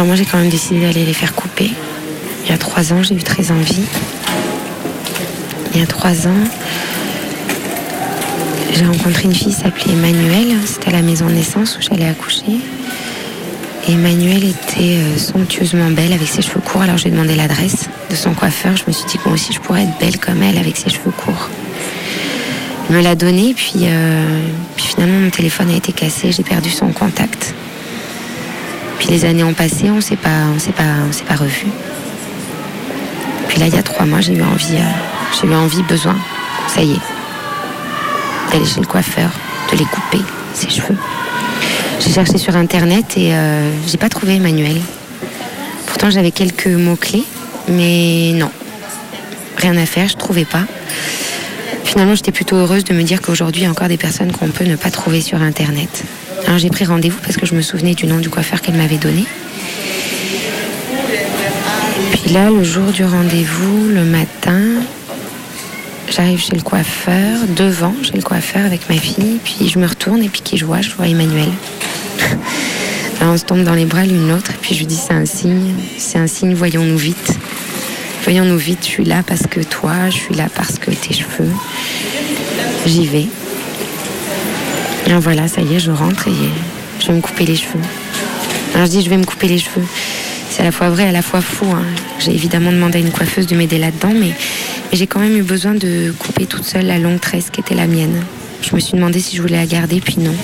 [0.00, 1.70] Alors moi j'ai quand même décidé d'aller les faire couper.
[2.44, 3.82] Il y a trois ans, j'ai eu très envie.
[5.74, 6.42] Il y a trois ans,
[8.72, 10.56] j'ai rencontré une fille s'appelait Emmanuelle.
[10.64, 12.62] C'était à la maison de naissance où j'allais accoucher.
[13.88, 16.80] Et Emmanuelle était euh, somptueusement belle avec ses cheveux courts.
[16.80, 18.78] Alors j'ai demandé l'adresse de son coiffeur.
[18.78, 20.88] Je me suis dit que moi aussi je pourrais être belle comme elle avec ses
[20.88, 21.50] cheveux courts.
[22.88, 26.32] Il me l'a donné, puis, euh, puis finalement mon téléphone a été cassé.
[26.32, 27.54] J'ai perdu son contact.
[29.00, 31.72] Puis les années ont passé, on s'est pas, on s'est pas, on s'est pas revus.
[33.48, 36.16] Puis là, il y a trois mois, j'ai eu envie, euh, j'ai eu envie, besoin,
[36.68, 39.30] ça y est, d'aller chez le coiffeur,
[39.72, 40.98] de les couper, ses cheveux.
[41.98, 44.78] J'ai cherché sur internet et euh, j'ai pas trouvé Emmanuel.
[45.86, 47.24] Pourtant, j'avais quelques mots clés,
[47.68, 48.50] mais non,
[49.56, 50.64] rien à faire, je trouvais pas.
[51.84, 54.48] Finalement, j'étais plutôt heureuse de me dire qu'aujourd'hui, il y a encore des personnes qu'on
[54.48, 56.04] peut ne pas trouver sur internet.
[56.46, 58.98] Alors j'ai pris rendez-vous parce que je me souvenais du nom du coiffeur qu'elle m'avait
[58.98, 59.24] donné.
[62.12, 64.60] Puis là, le jour du rendez-vous, le matin,
[66.08, 70.22] j'arrive chez le coiffeur, devant chez le coiffeur avec ma fille, puis je me retourne
[70.22, 71.48] et puis qui je vois Je vois Emmanuel.
[73.20, 75.14] Alors on se tombe dans les bras l'une l'autre et puis je lui dis c'est
[75.14, 77.38] un signe, c'est un signe, voyons-nous vite.
[78.24, 81.50] Voyons-nous vite, je suis là parce que toi, je suis là parce que tes cheveux.
[82.86, 83.26] J'y vais.
[85.18, 86.32] Voilà, ça y est, je rentre et
[87.00, 87.80] je vais me couper les cheveux.
[88.74, 89.84] Alors je dis, je vais me couper les cheveux.
[90.50, 91.66] C'est à la fois vrai à la fois faux.
[91.66, 91.84] hein.
[92.18, 94.32] J'ai évidemment demandé à une coiffeuse de m'aider là-dedans, mais,
[94.92, 97.86] j'ai quand même eu besoin de couper toute seule la longue tresse qui était la
[97.86, 98.22] mienne.
[98.62, 100.34] Je me suis demandé si je voulais la garder, puis non.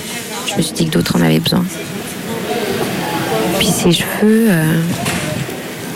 [0.49, 1.65] Je me suis dit que d'autres en avaient besoin.
[3.57, 4.79] Puis ces cheveux, euh,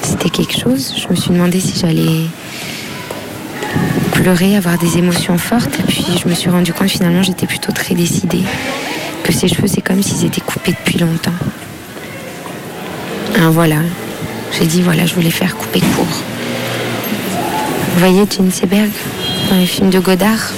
[0.01, 0.93] c'était quelque chose.
[0.97, 2.25] Je me suis demandé si j'allais
[4.21, 5.79] pleurer, avoir des émotions fortes.
[5.79, 8.43] Et puis je me suis rendu compte finalement j'étais plutôt très décidée.
[9.23, 11.31] Que ces cheveux c'est comme s'ils étaient coupés depuis longtemps.
[13.39, 13.77] Ah, voilà.
[14.51, 16.05] J'ai dit voilà, je voulais faire couper court.
[17.93, 18.91] Vous voyez Jean Seberg
[19.49, 20.51] dans les films de Godard?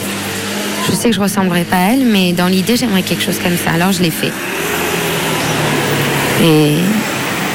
[0.89, 3.58] Je sais que je ressemblerai pas à elle, mais dans l'idée j'aimerais quelque chose comme
[3.58, 3.71] ça.
[3.71, 4.34] Alors je l'ai fait.
[6.43, 6.76] Et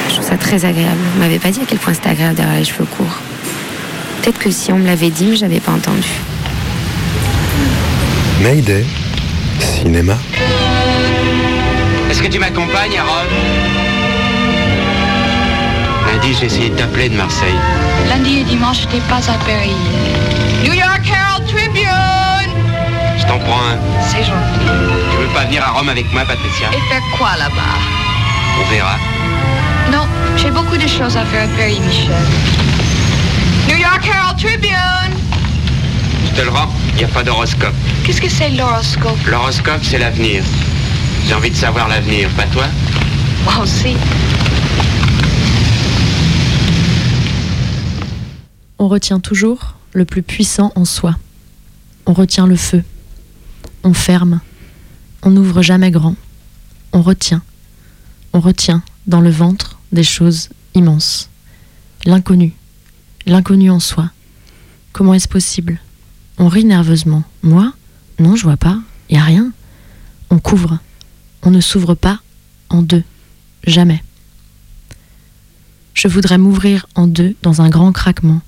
[0.07, 1.01] je trouve ça très agréable.
[1.15, 3.28] On m'avait pas dit à quel point c'était agréable d'avoir les cheveux courts.
[4.21, 6.09] Peut-être que si on me l'avait dit, mais j'avais pas entendu.
[8.41, 8.85] Mayday,
[9.59, 10.17] cinéma.
[12.09, 13.27] Est-ce que tu m'accompagnes à Rome
[16.07, 17.55] Lundi, j'ai essayé de t'appeler de Marseille.
[18.09, 19.75] Lundi et dimanche, j'étais pas à Paris.
[20.63, 21.85] New York Herald Tribune
[23.17, 23.77] Je t'en prends un.
[24.09, 24.65] C'est gentil.
[25.11, 26.67] Tu veux pas venir à Rome avec moi, Patricia?
[26.73, 27.79] Et faire quoi là-bas?
[28.59, 28.97] On verra.
[29.91, 32.11] Non, j'ai beaucoup de choses à faire à Paris, Michel.
[33.99, 35.17] York Herald Tribune
[36.25, 37.73] Je te le rends, il n'y a pas d'horoscope.
[38.03, 39.17] Qu'est-ce que c'est l'horoscope?
[39.27, 40.43] L'horoscope, c'est l'avenir.
[41.25, 42.65] J'ai envie de savoir l'avenir, pas toi?
[43.43, 43.95] Moi aussi.
[48.77, 51.15] On retient toujours le plus puissant en soi.
[52.05, 52.83] On retient le feu.
[53.83, 54.39] On ferme.
[55.23, 56.15] On n'ouvre jamais grand.
[56.93, 57.41] On retient.
[58.31, 61.29] On retient dans le ventre des choses immenses.
[62.05, 62.53] L'inconnu.
[63.25, 64.11] L'inconnu en soi.
[64.93, 65.79] Comment est-ce possible?
[66.37, 67.23] On rit nerveusement.
[67.43, 67.73] Moi?
[68.19, 68.79] Non, je vois pas.
[69.09, 69.51] Y a rien.
[70.29, 70.79] On couvre.
[71.43, 72.19] On ne s'ouvre pas
[72.69, 73.03] en deux.
[73.65, 74.03] Jamais.
[75.93, 78.41] Je voudrais m'ouvrir en deux dans un grand craquement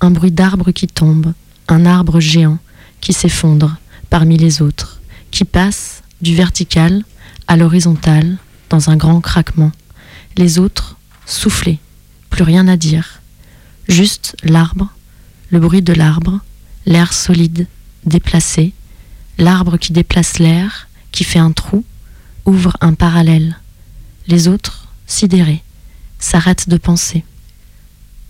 [0.00, 1.32] un bruit d'arbre qui tombe,
[1.68, 2.58] un arbre géant
[3.00, 3.76] qui s'effondre
[4.10, 7.04] parmi les autres, qui passe du vertical
[7.46, 8.36] à l'horizontal
[8.70, 9.72] dans un grand craquement.
[10.36, 11.78] Les autres soufflés,
[12.30, 13.20] plus rien à dire.
[13.88, 14.88] Juste l'arbre,
[15.50, 16.40] le bruit de l'arbre,
[16.86, 17.68] l'air solide,
[18.04, 18.72] déplacé,
[19.38, 21.84] l'arbre qui déplace l'air, qui fait un trou,
[22.46, 23.56] ouvre un parallèle.
[24.26, 25.62] Les autres, sidérés,
[26.18, 27.24] s'arrêtent de penser.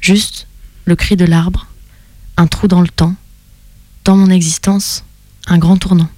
[0.01, 0.47] Juste
[0.85, 1.67] le cri de l'arbre,
[2.37, 3.15] un trou dans le temps,
[4.05, 5.05] dans mon existence,
[5.47, 6.11] un grand tournant.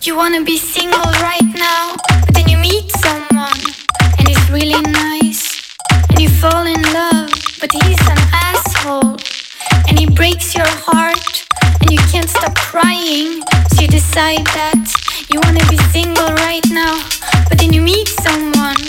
[0.00, 3.50] Be single right now, but then you meet someone
[4.18, 5.60] and it's really nice.
[6.10, 8.18] And you fall in love, but he's an.
[9.88, 11.44] And he breaks your heart,
[11.80, 13.42] and you can't stop crying.
[13.72, 14.84] So you decide that
[15.32, 16.94] you wanna be single right now,
[17.48, 18.80] but then you meet someone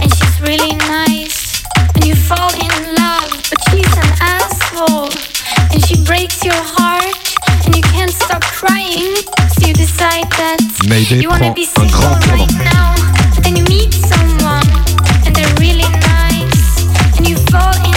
[0.00, 1.62] and she's really nice
[1.94, 5.10] and you fall in love, but she's an asshole.
[5.72, 7.14] And she breaks your heart,
[7.64, 9.14] and you can't stop crying.
[9.54, 10.58] So you decide that
[10.88, 12.94] Mayday you wanna be single right now.
[13.34, 14.66] But then you meet someone,
[15.26, 16.86] and they're really nice.
[17.16, 17.89] And you fall in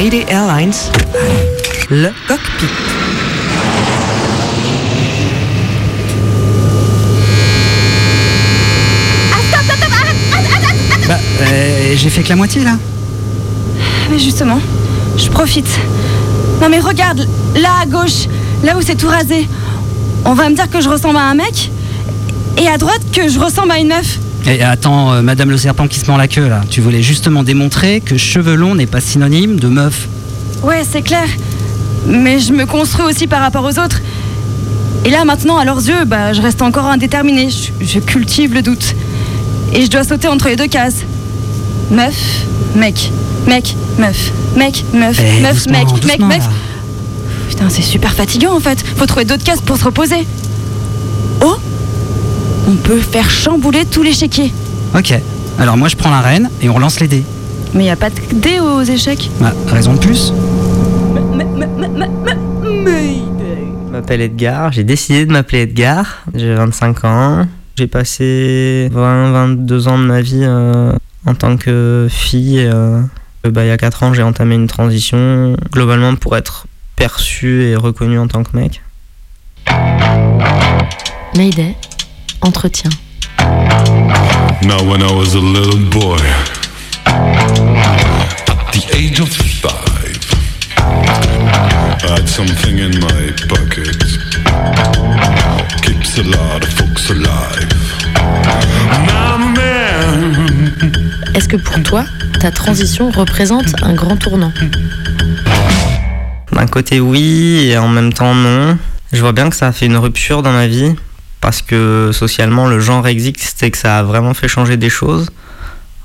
[0.00, 0.70] Mayday Airlines,
[1.90, 2.66] le cockpit.
[11.08, 12.76] Bah, euh, j'ai fait que la moitié là.
[14.08, 14.60] Mais justement,
[15.16, 15.66] je profite.
[16.60, 18.28] Non mais regarde, là à gauche,
[18.62, 19.48] là où c'est tout rasé,
[20.24, 21.72] on va me dire que je ressemble à un mec,
[22.56, 24.20] et à droite que je ressemble à une meuf.
[24.50, 26.62] Et attends, euh, Madame le serpent qui se mord la queue là.
[26.70, 30.08] Tu voulais justement démontrer que cheveux longs n'est pas synonyme de meuf.
[30.62, 31.26] Ouais, c'est clair.
[32.06, 34.00] Mais je me construis aussi par rapport aux autres.
[35.04, 37.50] Et là maintenant, à leurs yeux, bah, je reste encore indéterminée.
[37.50, 38.94] Je, je cultive le doute.
[39.74, 41.02] Et je dois sauter entre les deux cases.
[41.90, 42.14] Meuf,
[42.74, 43.10] mec,
[43.46, 46.38] mec, meuf, mec, meuf, Eh, meuf, doucement, mec, mec, mec.
[46.38, 46.48] là.
[47.50, 48.82] Putain, c'est super fatigant en fait.
[48.96, 50.26] Faut trouver d'autres cases pour se reposer.
[52.68, 54.52] On peut faire chambouler tous les chéquiers.
[54.94, 55.14] Ok.
[55.58, 57.24] Alors moi je prends la reine et on lance les dés.
[57.72, 59.30] Mais y a pas de dés aux échecs.
[59.40, 60.32] Bah, raison de plus.
[63.86, 67.46] Je m'appelle Edgar, j'ai décidé de m'appeler Edgar, j'ai 25 ans.
[67.76, 70.92] J'ai passé 20-22 ans de ma vie euh,
[71.26, 72.60] en tant que fille.
[72.60, 73.00] euh,
[73.44, 77.76] bah, il y a 4 ans, j'ai entamé une transition, globalement pour être perçu et
[77.76, 78.82] reconnu en tant que mec.
[81.36, 81.76] Mayday,
[82.42, 82.90] entretien.
[84.62, 86.18] Now, when I was a little boy,
[87.06, 90.18] at the age of five,
[92.04, 93.96] I had something in my pocket.
[95.82, 97.68] Keeps a lot of folks alive.
[99.06, 100.72] Now, man,
[101.34, 102.04] Est-ce que pour toi,
[102.40, 104.52] ta transition représente un grand tournant?
[106.52, 108.76] D'un côté oui et en même temps non.
[109.12, 110.94] Je vois bien que ça a fait une rupture dans ma vie
[111.40, 115.30] parce que socialement le genre existe et que ça a vraiment fait changer des choses.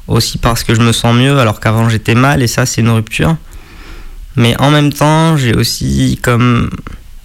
[0.08, 2.90] Aussi parce que je me sens mieux alors qu'avant j'étais mal et ça c'est une
[2.90, 3.38] rupture.
[4.36, 6.70] Mais en même temps j'ai aussi comme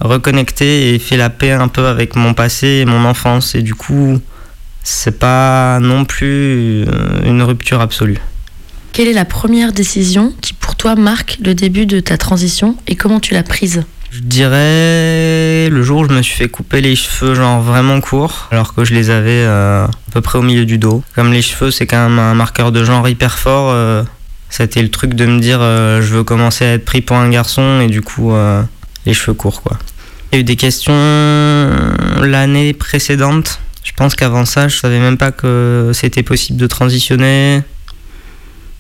[0.01, 3.75] reconnecté et fait la paix un peu avec mon passé et mon enfance et du
[3.75, 4.21] coup
[4.85, 8.19] c'est pas non plus euh, une rupture absolue.
[8.93, 12.97] Quelle est la première décision qui pour toi marque le début de ta transition et
[12.97, 13.85] comment tu l'as prise?
[14.11, 18.49] Je dirais le jour où je me suis fait couper les cheveux genre vraiment courts
[18.51, 21.03] alors que je les avais euh, à peu près au milieu du dos.
[21.15, 24.03] Comme les cheveux c'est quand même un marqueur de genre hyper fort, euh,
[24.49, 27.29] C'était le truc de me dire euh, je veux commencer à être pris pour un
[27.29, 28.63] garçon et du coup euh,
[29.05, 29.79] les cheveux courts quoi.
[30.33, 30.93] Il y a eu des questions
[32.23, 33.61] l'année précédente.
[33.83, 37.63] Je pense qu'avant ça, je savais même pas que c'était possible de transitionner.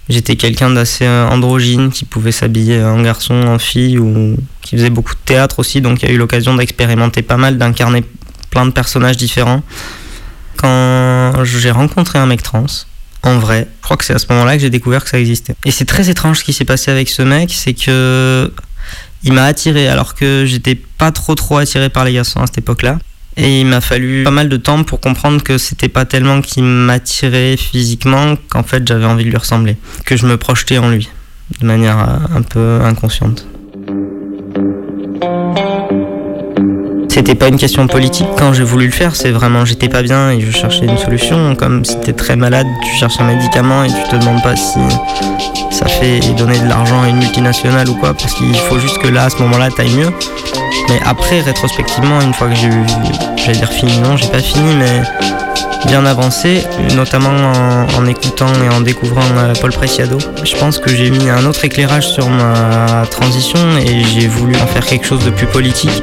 [0.08, 4.90] J'étais quelqu'un d'assez euh, androgyne qui pouvait s'habiller en garçon, en fille ou qui faisait
[4.90, 8.04] beaucoup de théâtre aussi, donc il y a eu l'occasion d'expérimenter pas mal, d'incarner
[8.50, 9.62] plein de personnages différents.
[10.56, 12.66] Quand j'ai rencontré un mec trans,
[13.22, 15.54] en vrai, je crois que c'est à ce moment-là que j'ai découvert que ça existait.
[15.64, 18.50] Et c'est très étrange ce qui s'est passé avec ce mec, c'est que
[19.24, 22.58] il m'a attiré alors que j'étais pas trop trop attiré par les garçons à cette
[22.58, 22.98] époque-là.
[23.40, 26.64] Et il m'a fallu pas mal de temps pour comprendre que c'était pas tellement qu'il
[26.64, 31.08] m'attirait physiquement qu'en fait j'avais envie de lui ressembler, que je me projetais en lui
[31.60, 33.46] de manière euh, un peu inconsciente.
[37.18, 40.30] C'était pas une question politique quand j'ai voulu le faire, c'est vraiment j'étais pas bien
[40.30, 41.56] et je cherchais une solution.
[41.56, 44.78] Comme si t'es très malade, tu cherches un médicament et tu te demandes pas si
[45.72, 49.08] ça fait donner de l'argent à une multinationale ou quoi, parce qu'il faut juste que
[49.08, 50.12] là, à ce moment-là, t'ailles mieux.
[50.90, 52.86] Mais après, rétrospectivement, une fois que j'ai eu,
[53.34, 55.02] j'allais dire fini, non, j'ai pas fini, mais
[55.88, 56.62] bien avancé,
[56.94, 57.52] notamment
[57.98, 60.18] en, écoutant et en découvrant euh, Paul Preciado.
[60.44, 64.66] Je pense que j'ai mis un autre éclairage sur ma transition et j'ai voulu en
[64.68, 66.00] faire quelque chose de plus politique.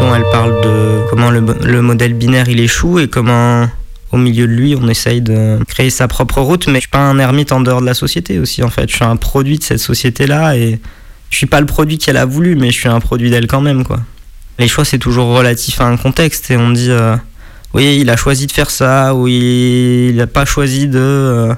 [0.00, 3.68] Elle parle de comment le, le modèle binaire il échoue et comment
[4.10, 6.98] au milieu de lui, on essaye de créer sa propre route, mais je suis pas
[6.98, 8.88] un ermite en dehors de la société aussi, en fait.
[8.88, 10.80] Je suis un produit de cette société-là et
[11.30, 13.60] je suis pas le produit qu'elle a voulu, mais je suis un produit d'elle quand
[13.60, 14.00] même, quoi.
[14.58, 17.16] Les choix, c'est toujours relatif à un contexte et on dit, euh,
[17.72, 21.54] oui, il a choisi de faire ça, ou il n'a pas choisi de euh,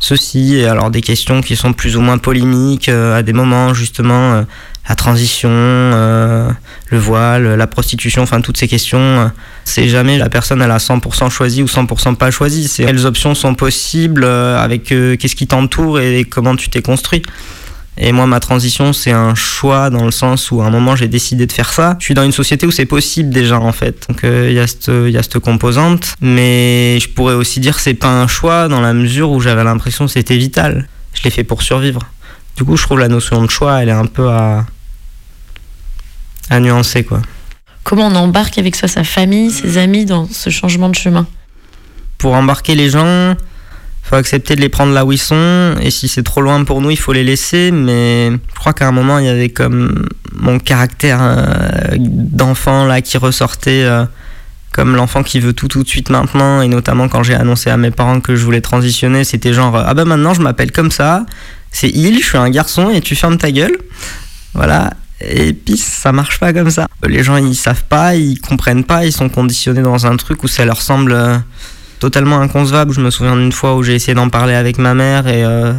[0.00, 3.72] ceci, et alors des questions qui sont plus ou moins polémiques euh, à des moments,
[3.72, 4.44] justement,
[4.88, 6.50] la transition, euh,
[6.88, 9.26] le voile, la prostitution, enfin toutes ces questions, euh,
[9.64, 13.34] c'est jamais la personne elle a 100% choisi ou 100% pas choisi, c'est quelles options
[13.34, 17.22] sont possibles euh, avec qu'est-ce qui t'entoure et comment tu t'es construit.
[18.02, 21.08] Et moi, ma transition, c'est un choix dans le sens où à un moment j'ai
[21.08, 21.96] décidé de faire ça.
[21.98, 24.06] Je suis dans une société où c'est possible déjà en fait.
[24.08, 27.94] Donc il y a cette y a cette composante, mais je pourrais aussi dire c'est
[27.94, 30.88] pas un choix dans la mesure où j'avais l'impression que c'était vital.
[31.12, 32.00] Je l'ai fait pour survivre.
[32.60, 34.66] Du coup, je trouve la notion de choix, elle est un peu à
[36.50, 37.22] à nuancer quoi.
[37.84, 41.26] Comment on embarque avec soi sa famille, ses amis dans ce changement de chemin?
[42.18, 43.34] Pour embarquer les gens,
[44.02, 46.82] faut accepter de les prendre là où ils sont et si c'est trop loin pour
[46.82, 47.70] nous, il faut les laisser.
[47.70, 53.00] Mais je crois qu'à un moment, il y avait comme mon caractère euh, d'enfant là
[53.00, 53.84] qui ressortait.
[53.84, 54.04] euh,
[54.72, 57.76] comme l'enfant qui veut tout tout de suite maintenant, et notamment quand j'ai annoncé à
[57.76, 61.26] mes parents que je voulais transitionner, c'était genre ah bah maintenant je m'appelle comme ça,
[61.70, 63.76] c'est il, je suis un garçon et tu fermes ta gueule.
[64.54, 64.92] Voilà.
[65.20, 66.86] Et puis ça marche pas comme ça.
[67.06, 70.48] Les gens ils savent pas, ils comprennent pas, ils sont conditionnés dans un truc où
[70.48, 71.36] ça leur semble euh,
[71.98, 72.92] totalement inconcevable.
[72.92, 75.72] Je me souviens d'une fois où j'ai essayé d'en parler avec ma mère et euh,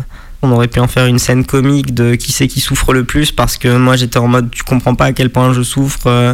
[0.44, 3.32] on aurait pu en faire une scène comique de qui c'est qui souffre le plus
[3.32, 6.08] parce que moi j'étais en mode tu comprends pas à quel point je souffre.
[6.08, 6.34] euh,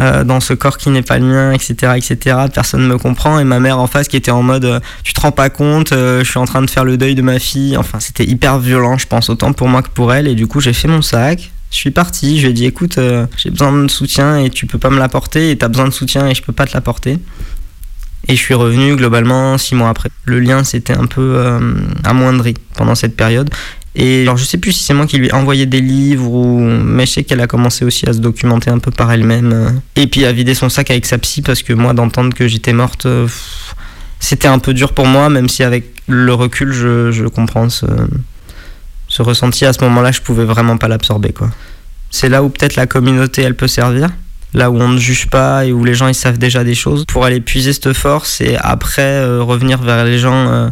[0.00, 2.36] euh, dans ce corps qui n'est pas le mien, etc., etc.
[2.52, 5.12] Personne ne me comprend et ma mère en face qui était en mode euh, tu
[5.12, 7.40] te rends pas compte, euh, je suis en train de faire le deuil de ma
[7.40, 7.76] fille.
[7.76, 10.28] Enfin, c'était hyper violent, je pense, autant pour moi que pour elle.
[10.28, 11.50] Et du coup, j'ai fait mon sac.
[11.70, 12.98] Je suis parti, je lui ai dit écoute,
[13.36, 16.26] j'ai besoin de soutien et tu peux pas me l'apporter et t'as besoin de soutien
[16.26, 17.18] et je peux pas te l'apporter.
[18.26, 20.08] Et je suis revenu globalement six mois après.
[20.24, 21.58] Le lien s'était un peu
[22.04, 23.50] amoindri pendant cette période.
[24.00, 26.60] Et alors je sais plus si c'est moi qui lui ai envoyé des livres ou
[26.60, 29.80] mais je sais qu'elle a commencé aussi à se documenter un peu par elle-même.
[29.96, 32.72] Et puis à vider son sac avec sa psy parce que moi d'entendre que j'étais
[32.72, 33.08] morte
[34.20, 37.86] c'était un peu dur pour moi même si avec le recul je, je comprends ce,
[39.08, 39.64] ce ressenti.
[39.64, 41.50] À ce moment-là je pouvais vraiment pas l'absorber quoi.
[42.10, 44.10] C'est là où peut-être la communauté elle peut servir.
[44.54, 47.04] Là où on ne juge pas et où les gens ils savent déjà des choses.
[47.06, 50.68] Pour aller puiser cette force et après euh, revenir vers les gens euh,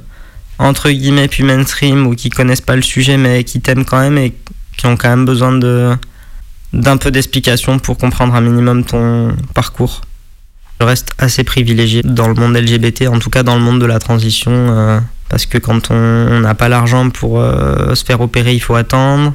[0.58, 4.18] entre guillemets puis mainstream ou qui connaissent pas le sujet mais qui t'aiment quand même
[4.18, 4.34] et
[4.76, 5.96] qui ont quand même besoin de
[6.72, 10.02] d'un peu d'explication pour comprendre un minimum ton parcours.
[10.80, 13.86] Je reste assez privilégié dans le monde LGBT, en tout cas dans le monde de
[13.86, 15.00] la transition, euh,
[15.30, 19.32] parce que quand on n'a pas l'argent pour euh, se faire opérer, il faut attendre.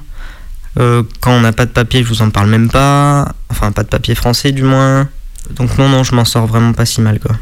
[0.79, 3.33] Euh, quand on n'a pas de papier, je vous en parle même pas.
[3.49, 5.09] Enfin, pas de papier français du moins.
[5.49, 7.35] Donc non, non, je m'en sors vraiment pas si mal quoi.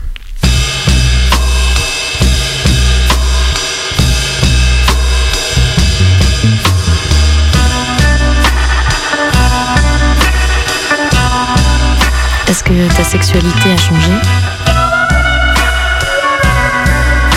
[12.49, 14.11] Est-ce que ta sexualité a changé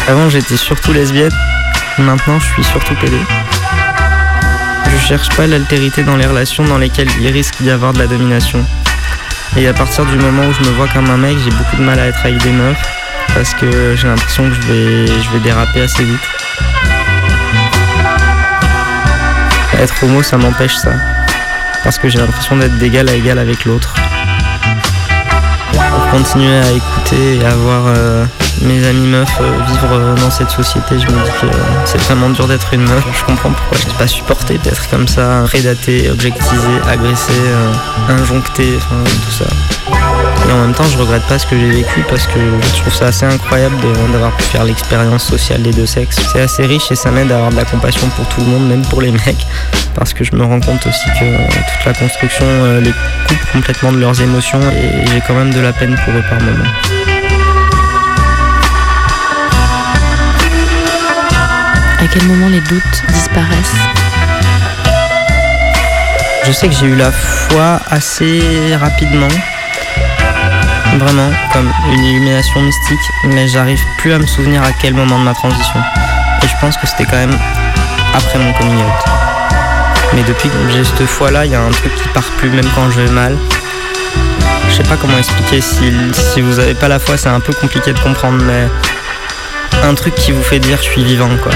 [0.08, 1.30] Avant, j'étais surtout lesbienne.
[1.98, 3.18] Maintenant, je suis surtout pédé.
[4.90, 8.06] Je cherche pas l'altérité dans les relations dans lesquelles il risque d'y avoir de la
[8.06, 8.64] domination.
[9.58, 11.82] Et à partir du moment où je me vois comme un mec, j'ai beaucoup de
[11.82, 12.78] mal à être avec des meufs
[13.34, 16.20] parce que j'ai l'impression que je vais, je vais déraper assez vite.
[19.78, 20.92] Être homo, ça m'empêche ça.
[21.84, 23.94] Parce que j'ai l'impression d'être d'égal à égal avec l'autre.
[26.12, 28.26] Continuer à écouter et à voir euh,
[28.60, 31.46] mes amis meufs euh, vivre euh, dans cette société, je me dis que
[31.86, 33.02] c'est vraiment dur d'être une meuf.
[33.14, 37.32] Je comprends pourquoi je n'ai pas supporté d'être comme ça, prédaté, objectivé, agressé,
[38.10, 39.46] injoncté, enfin tout ça.
[40.52, 42.38] Et en même temps, je regrette pas ce que j'ai vécu parce que
[42.74, 43.76] je trouve ça assez incroyable
[44.12, 46.20] d'avoir pu faire l'expérience sociale des deux sexes.
[46.30, 48.68] C'est assez riche et ça m'aide à avoir de la compassion pour tout le monde,
[48.68, 49.46] même pour les mecs,
[49.94, 52.92] parce que je me rends compte aussi que toute la construction euh, les
[53.28, 56.38] coupe complètement de leurs émotions et j'ai quand même de la peine pour eux par
[56.42, 56.68] moment.
[61.98, 63.76] À quel moment les doutes disparaissent?
[66.44, 69.28] Je sais que j'ai eu la foi assez rapidement.
[70.98, 75.24] Vraiment, comme une illumination mystique, mais j'arrive plus à me souvenir à quel moment de
[75.24, 75.80] ma transition.
[76.42, 77.36] Et je pense que c'était quand même
[78.14, 79.04] après mon coming out.
[80.14, 82.68] Mais depuis que j'ai cette foi-là, il y a un truc qui part plus, même
[82.74, 83.36] quand je vais mal.
[84.68, 85.60] Je sais pas comment expliquer.
[85.60, 88.68] Si, si vous avez pas la foi, c'est un peu compliqué de comprendre, mais
[89.82, 91.52] un truc qui vous fait dire je suis vivant, quoi.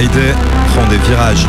[0.00, 0.32] Mayday
[0.72, 1.46] prend des virages.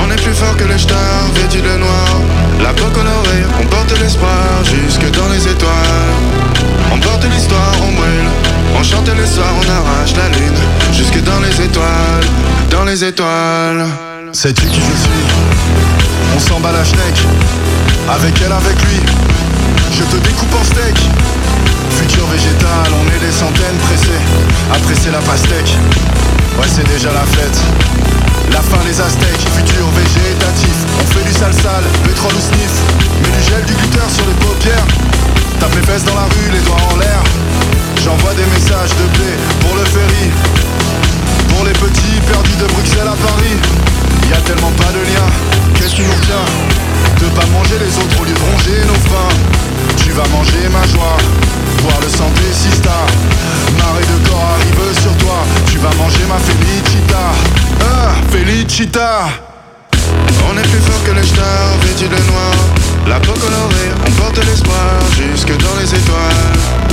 [0.00, 0.98] On est plus fort que les stars,
[1.34, 2.20] vêtus de noir.
[2.62, 5.72] La peau colorée, on porte l'espoir jusque dans les étoiles.
[6.92, 8.30] On porte l'histoire, on brûle.
[8.78, 10.60] On chante les soirs, on arrache la lune.
[10.92, 12.26] Jusque dans les étoiles,
[12.70, 13.86] dans les étoiles.
[14.30, 17.26] Sais-tu qui je suis On s'en bat la schneck.
[18.08, 19.00] Avec elle, avec lui.
[19.92, 20.96] Je te découpe en steak.
[21.90, 24.22] Futur végétal, on est des centaines pressés.
[24.72, 25.76] À presser la pastèque.
[26.58, 27.58] Ouais, c'est déjà la fête.
[28.52, 30.76] La fin les aztèques, futur végétatif.
[31.00, 32.74] On fait du sale sale, pétrole ou sniff.
[33.22, 34.86] Mets du gel, du glitter sur les paupières.
[35.60, 37.22] Tape les fesses dans la rue, les doigts en l'air.
[38.04, 40.30] J'envoie des messages de paix pour le ferry.
[41.48, 43.56] Pour les petits perdus de Bruxelles à Paris.
[44.28, 45.28] Y a tellement pas de lien,
[45.74, 46.46] qu'est-ce qui nous retient
[47.20, 49.34] De pas manger les autres au lieu de ronger nos freins.
[49.96, 51.16] Tu vas manger ma joie,
[51.82, 53.06] boire le sang des sistas.
[53.78, 55.38] Marée de corps arrive sur toi,
[55.70, 57.24] tu vas manger ma félicita.
[57.80, 59.28] Ah, félicita.
[60.50, 62.54] On est plus fort que les stars, vêtus de noir.
[63.06, 66.86] La peau colorée, on porte l'espoir jusque dans les étoiles.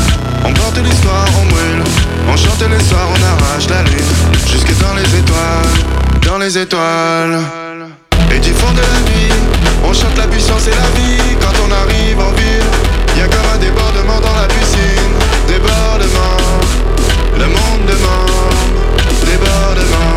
[0.45, 1.83] On porte l'histoire, on brûle.
[2.31, 4.13] On chante les on arrache la lune.
[4.51, 7.39] Jusque dans les étoiles, dans les étoiles.
[8.31, 9.33] Et du fond de la nuit,
[9.83, 11.35] on chante la puissance et la vie.
[11.39, 12.69] Quand on arrive en ville,
[13.17, 15.13] y a comme un débordement dans la piscine.
[15.47, 16.37] Débordement,
[17.37, 18.53] le monde demande.
[19.25, 20.15] Débordement,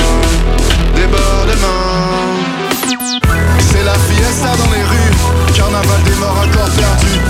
[0.94, 2.36] débordement.
[3.70, 7.25] C'est la fiesta dans les rues, carnaval des morts encore perdus.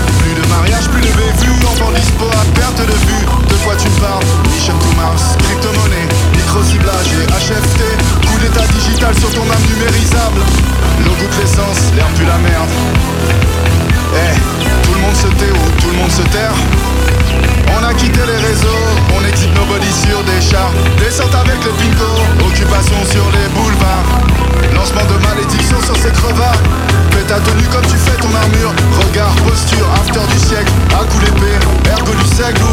[0.49, 3.25] Mariage, plus de bévues, enfant dispo à perte de vue.
[3.47, 4.23] De quoi tu parles
[4.53, 7.81] Mission to Mars, crypto-monnaie, micro-ciblage et HFT.
[8.25, 10.41] Coup d'état digital sur ton âme numérisable.
[11.05, 12.69] L'eau goûte l'essence, l'air pue la merde.
[14.15, 16.53] Eh, tout le monde se tait ou tout le monde se terre
[17.75, 18.81] on a quitté les réseaux,
[19.15, 24.23] on exhibe nos bodies sur des chars Descente avec le pingo, occupation sur les boulevards
[24.73, 26.61] Lancement de malédiction sur ces crevards
[27.11, 28.06] Fais ta tenue comme tu fais
[32.39, 32.66] ergo du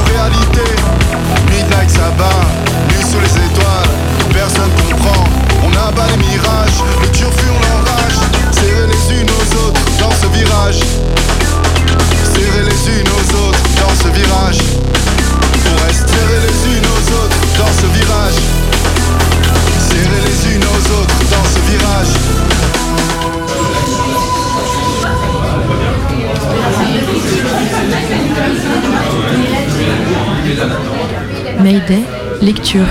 [32.45, 32.85] lecture.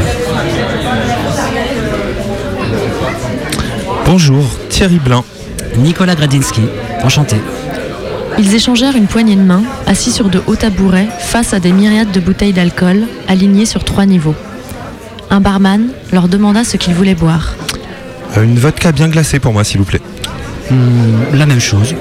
[4.06, 5.24] Bonjour, Thierry Blin.
[5.78, 6.62] Nicolas Gradinski,
[7.04, 7.38] enchanté.
[8.40, 12.12] Ils échangèrent une poignée de main, assis sur de hauts tabourets, face à des myriades
[12.12, 14.36] de bouteilles d'alcool, alignées sur trois niveaux.
[15.30, 17.54] Un barman leur demanda ce qu'ils voulaient boire.
[18.38, 20.02] Euh, Une vodka bien glacée pour moi, s'il vous plaît.
[20.72, 21.94] Hmm, la même chose.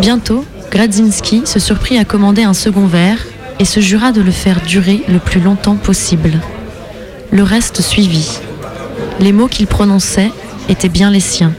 [0.00, 3.18] Bientôt, Gradzinski se surprit à commander un second verre
[3.58, 6.40] et se jura de le faire durer le plus longtemps possible.
[7.30, 8.38] Le reste suivit.
[9.20, 10.30] Les mots qu'il prononçait
[10.68, 11.52] étaient bien les siens.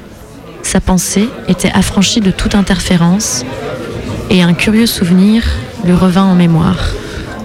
[0.63, 3.45] Sa pensée était affranchie de toute interférence
[4.31, 5.43] et un curieux souvenir
[5.85, 6.77] lui revint en mémoire.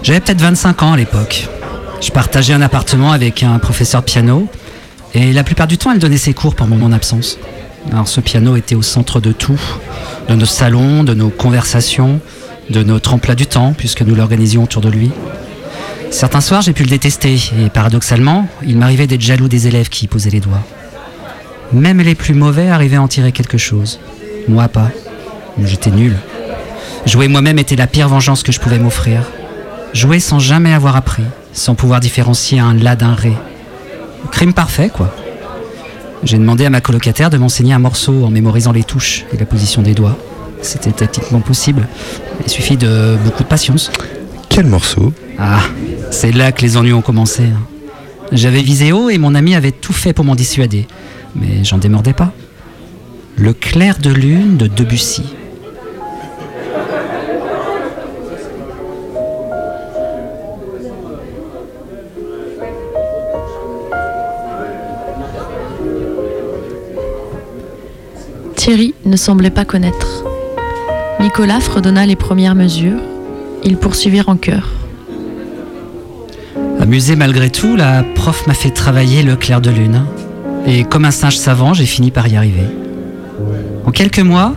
[0.02, 1.48] J'avais peut-être 25 ans à l'époque.
[2.00, 4.48] Je partageais un appartement avec un professeur de piano
[5.12, 7.38] et la plupart du temps, elle donnait ses cours pendant mon absence.
[7.92, 9.60] Alors ce piano était au centre de tout,
[10.28, 12.20] de nos salons, de nos conversations,
[12.70, 15.10] de notre emploi du temps, puisque nous l'organisions autour de lui.
[16.14, 20.04] Certains soirs, j'ai pu le détester, et paradoxalement, il m'arrivait d'être jaloux des élèves qui
[20.04, 20.62] y posaient les doigts.
[21.72, 23.98] Même les plus mauvais arrivaient à en tirer quelque chose.
[24.46, 24.92] Moi pas.
[25.60, 26.14] J'étais nul.
[27.04, 29.22] Jouer moi-même était la pire vengeance que je pouvais m'offrir.
[29.92, 33.32] Jouer sans jamais avoir appris, sans pouvoir différencier un la d'un ré.
[34.30, 35.12] Crime parfait, quoi.
[36.22, 39.46] J'ai demandé à ma colocataire de m'enseigner un morceau en mémorisant les touches et la
[39.46, 40.16] position des doigts.
[40.62, 41.88] C'était techniquement possible.
[42.44, 43.90] Il suffit de beaucoup de patience.
[44.48, 45.12] Quel morceau?
[45.40, 45.62] Ah,
[46.14, 47.42] c'est là que les ennuis ont commencé.
[47.42, 47.60] hein.
[48.30, 50.86] J'avais visé haut et mon ami avait tout fait pour m'en dissuader.
[51.34, 52.32] Mais j'en démordais pas.
[53.36, 55.24] Le clair de lune de Debussy.
[68.56, 70.24] Thierry ne semblait pas connaître.
[71.20, 73.00] Nicolas fredonna les premières mesures.
[73.64, 74.70] Ils poursuivirent en chœur.
[76.84, 80.04] Amusé malgré tout, la prof m'a fait travailler le clair de lune.
[80.66, 82.66] Et comme un singe savant, j'ai fini par y arriver.
[83.86, 84.54] En quelques mois,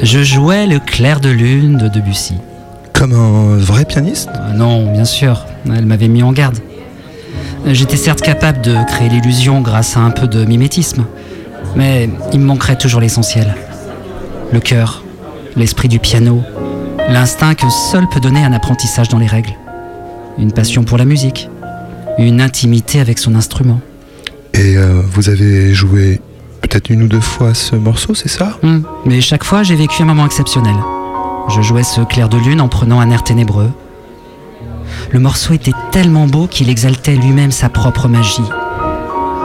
[0.00, 2.36] je jouais le clair de lune de Debussy.
[2.94, 4.30] Comme un vrai pianiste?
[4.32, 6.56] Ah Non, bien sûr, elle m'avait mis en garde.
[7.66, 11.04] J'étais certes capable de créer l'illusion grâce à un peu de mimétisme,
[11.76, 13.54] mais il me manquerait toujours l'essentiel.
[14.50, 15.04] Le cœur,
[15.56, 16.42] l'esprit du piano,
[17.10, 19.52] l'instinct que seul peut donner un apprentissage dans les règles.
[20.38, 21.48] Une passion pour la musique,
[22.18, 23.80] une intimité avec son instrument.
[24.52, 26.20] Et euh, vous avez joué
[26.60, 28.58] peut-être une ou deux fois ce morceau, c'est ça?
[28.62, 30.74] Hmm, Mais chaque fois, j'ai vécu un moment exceptionnel.
[31.48, 33.70] Je jouais ce clair de lune en prenant un air ténébreux.
[35.12, 38.42] Le morceau était tellement beau qu'il exaltait lui-même sa propre magie.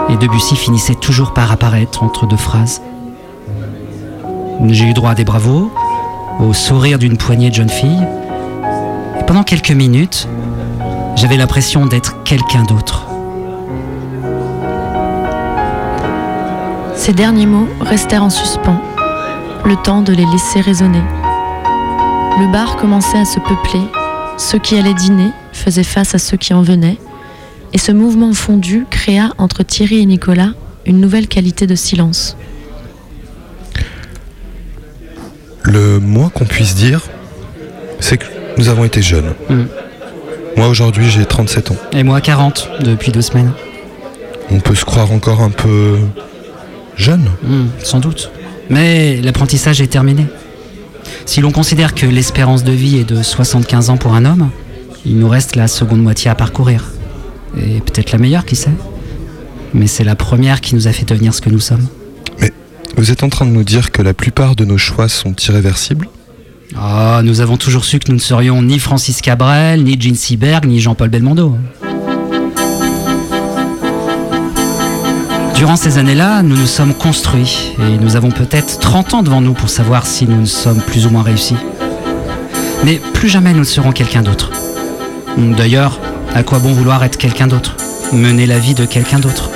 [0.09, 2.81] Et Debussy finissait toujours par apparaître entre deux phrases.
[4.67, 5.71] J'ai eu droit à des bravos,
[6.39, 8.07] au sourire d'une poignée de jeunes filles.
[9.19, 10.27] Et pendant quelques minutes,
[11.19, 13.05] j'avais l'impression d'être quelqu'un d'autre.
[16.95, 18.81] Ces derniers mots restèrent en suspens,
[19.65, 21.01] le temps de les laisser résonner.
[22.39, 23.81] Le bar commençait à se peupler,
[24.37, 26.97] ceux qui allaient dîner faisaient face à ceux qui en venaient,
[27.73, 30.53] et ce mouvement fondu créa entre Thierry et Nicolas
[30.85, 32.37] une nouvelle qualité de silence.
[35.63, 37.01] Le moins qu'on puisse dire,
[37.99, 38.25] c'est que
[38.57, 39.33] nous avons été jeunes.
[39.49, 39.65] Hmm.
[40.57, 41.77] Moi aujourd'hui j'ai 37 ans.
[41.91, 43.51] Et moi 40 depuis deux semaines.
[44.51, 45.97] On peut se croire encore un peu
[46.95, 47.29] jeune.
[47.43, 48.31] Hmm, sans doute.
[48.69, 50.25] Mais l'apprentissage est terminé.
[51.25, 54.49] Si l'on considère que l'espérance de vie est de 75 ans pour un homme,
[55.05, 56.85] il nous reste la seconde moitié à parcourir.
[57.57, 58.71] Et peut-être la meilleure, qui sait
[59.73, 61.87] Mais c'est la première qui nous a fait devenir ce que nous sommes.
[62.97, 66.09] Vous êtes en train de nous dire que la plupart de nos choix sont irréversibles
[66.77, 70.65] Ah, nous avons toujours su que nous ne serions ni Francis Cabrel, ni Gene Seberg,
[70.65, 71.57] ni Jean-Paul Belmondo.
[75.55, 79.53] Durant ces années-là, nous nous sommes construits et nous avons peut-être 30 ans devant nous
[79.53, 81.57] pour savoir si nous ne sommes plus ou moins réussis.
[82.85, 84.51] Mais plus jamais nous ne serons quelqu'un d'autre.
[85.37, 85.99] D'ailleurs,
[86.33, 87.75] à quoi bon vouloir être quelqu'un d'autre
[88.13, 89.49] Mener la vie de quelqu'un d'autre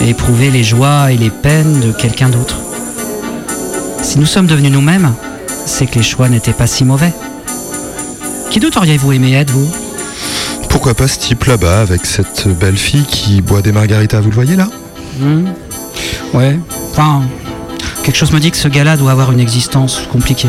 [0.00, 2.56] Éprouver les joies et les peines de quelqu'un d'autre?
[4.02, 5.12] Si nous sommes devenus nous-mêmes,
[5.66, 7.12] c'est que les choix n'étaient pas si mauvais.
[8.50, 9.70] Qui d'autre auriez-vous aimé être, vous?
[10.68, 14.34] Pourquoi pas ce type là-bas avec cette belle fille qui boit des margaritas, vous le
[14.34, 14.68] voyez là?
[15.18, 15.46] Hmm
[16.32, 16.58] Ouais,
[16.92, 17.22] enfin,
[18.04, 20.48] quelque chose me dit que ce gars-là doit avoir une existence compliquée.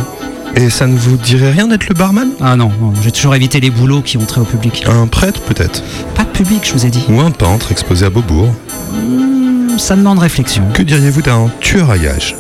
[0.55, 2.29] Et ça ne vous dirait rien d'être le barman?
[2.41, 4.83] Ah non, non, j'ai toujours évité les boulots qui ont trait au public.
[4.87, 5.81] Un prêtre peut-être?
[6.13, 7.03] Pas de public, je vous ai dit.
[7.09, 8.53] Ou un peintre exposé à Beaubourg
[8.91, 10.63] Hmm, ça demande réflexion.
[10.73, 12.35] Que diriez-vous d'un tueur à gages?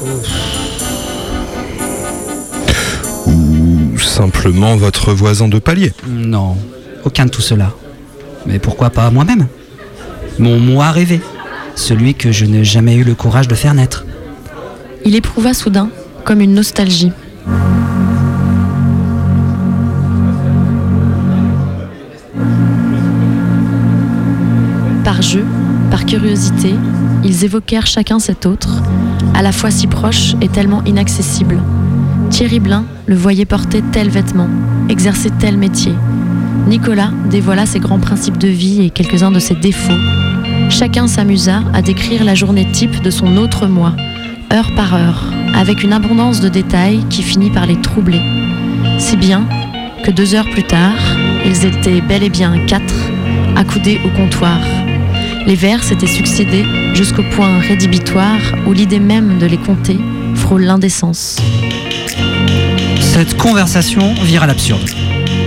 [4.11, 5.93] simplement votre voisin de palier.
[6.07, 6.57] Non,
[7.05, 7.71] aucun de tout cela.
[8.45, 9.47] Mais pourquoi pas moi-même?
[10.37, 11.21] Mon moi rêvé,
[11.75, 14.05] celui que je n'ai jamais eu le courage de faire naître.
[15.05, 15.89] Il éprouva soudain
[16.25, 17.11] comme une nostalgie.
[25.05, 25.45] Par jeu,
[25.89, 26.75] par curiosité,
[27.23, 28.83] ils évoquèrent chacun cet autre,
[29.33, 31.59] à la fois si proche et tellement inaccessible.
[32.31, 34.47] Thierry Blin le voyait porter tel vêtement,
[34.87, 35.93] exercer tel métier.
[36.65, 39.91] Nicolas dévoila ses grands principes de vie et quelques-uns de ses défauts.
[40.69, 43.93] Chacun s'amusa à décrire la journée type de son autre moi,
[44.53, 48.21] heure par heure, avec une abondance de détails qui finit par les troubler.
[48.97, 49.45] Si bien
[50.05, 53.11] que deux heures plus tard, ils étaient bel et bien quatre,
[53.57, 54.59] accoudés au comptoir.
[55.45, 56.63] Les vers s'étaient succédés
[56.93, 59.99] jusqu'au point rédhibitoire où l'idée même de les compter
[60.33, 61.37] frôle l'indécence.
[62.99, 64.89] Cette conversation vire à l'absurde.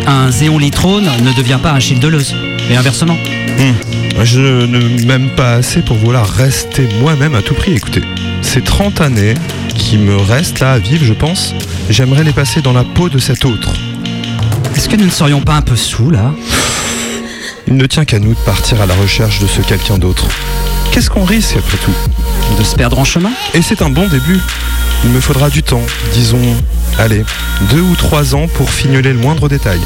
[0.07, 2.35] Un Zéon Litrone ne devient pas un Gilles Deleuze,
[2.71, 3.17] et inversement.
[3.59, 4.23] Hmm.
[4.23, 7.73] Je ne m'aime pas assez pour vouloir rester moi-même à tout prix.
[7.73, 8.03] Écoutez,
[8.43, 9.35] ces 30 années
[9.75, 11.55] qui me restent là à vivre, je pense,
[11.91, 13.71] j'aimerais les passer dans la peau de cet autre.
[14.77, 16.33] Est-ce que nous ne serions pas un peu sous là?
[17.67, 20.27] Il ne tient qu'à nous de partir à la recherche de ce quelqu'un d'autre.
[20.93, 21.95] Qu'est-ce qu'on risque après tout
[22.59, 23.33] De se perdre en chemin?
[23.55, 24.39] Et c'est un bon début.
[25.05, 26.41] Il me faudra du temps, disons,
[26.99, 27.25] allez,
[27.71, 29.81] deux ou trois ans pour fignoler le moindre détail.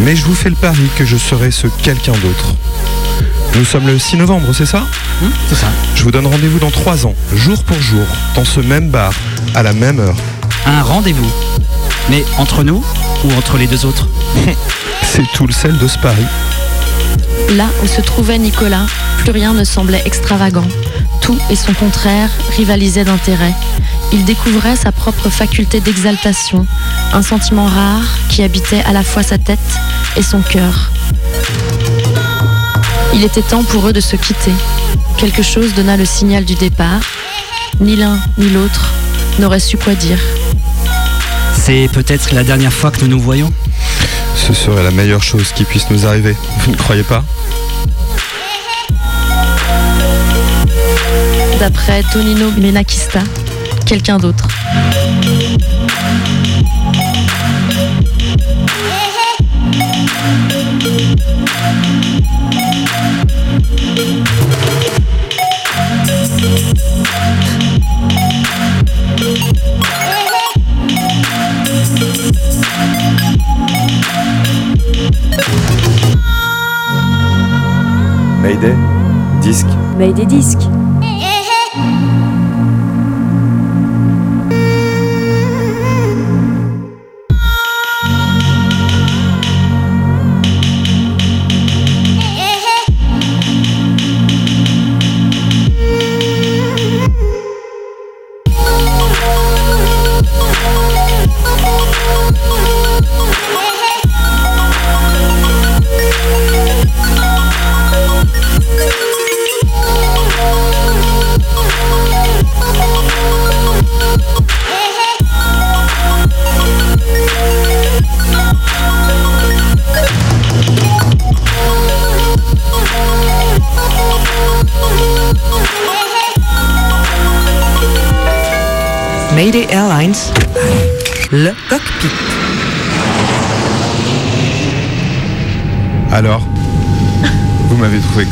[0.00, 2.54] Mais je vous fais le pari que je serai ce quelqu'un d'autre.
[3.54, 4.84] Nous sommes le 6 novembre, c'est ça?
[5.48, 5.68] C'est ça.
[5.94, 9.12] Je vous donne rendez-vous dans trois ans, jour pour jour, dans ce même bar,
[9.54, 10.16] à la même heure.
[10.66, 11.30] Un rendez-vous.
[12.10, 12.82] Mais entre nous
[13.24, 14.08] ou entre les deux autres?
[15.02, 16.24] C'est tout le sel de ce pari.
[17.50, 18.86] Là où se trouvait Nicolas,
[19.18, 20.66] plus rien ne semblait extravagant.
[21.20, 23.54] Tout et son contraire rivalisaient d'intérêt.
[24.12, 26.66] Il découvrait sa propre faculté d'exaltation,
[27.12, 29.58] un sentiment rare qui habitait à la fois sa tête
[30.16, 30.90] et son cœur.
[33.14, 34.52] Il était temps pour eux de se quitter.
[35.18, 37.00] Quelque chose donna le signal du départ.
[37.80, 38.92] Ni l'un ni l'autre
[39.38, 40.18] n'aurait su quoi dire.
[41.54, 43.52] C'est peut-être la dernière fois que nous nous voyons?
[44.34, 47.24] Ce serait la meilleure chose qui puisse nous arriver, vous ne croyez pas?
[51.58, 53.20] D'après Tonino Menakista,
[53.86, 54.48] quelqu'un d'autre.
[78.62, 78.76] Mayday
[79.42, 79.66] Disque
[79.98, 80.68] Mayday disque.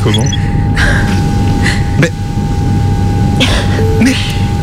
[0.02, 0.26] Comment
[1.98, 2.12] Mais.
[4.00, 4.14] Mais.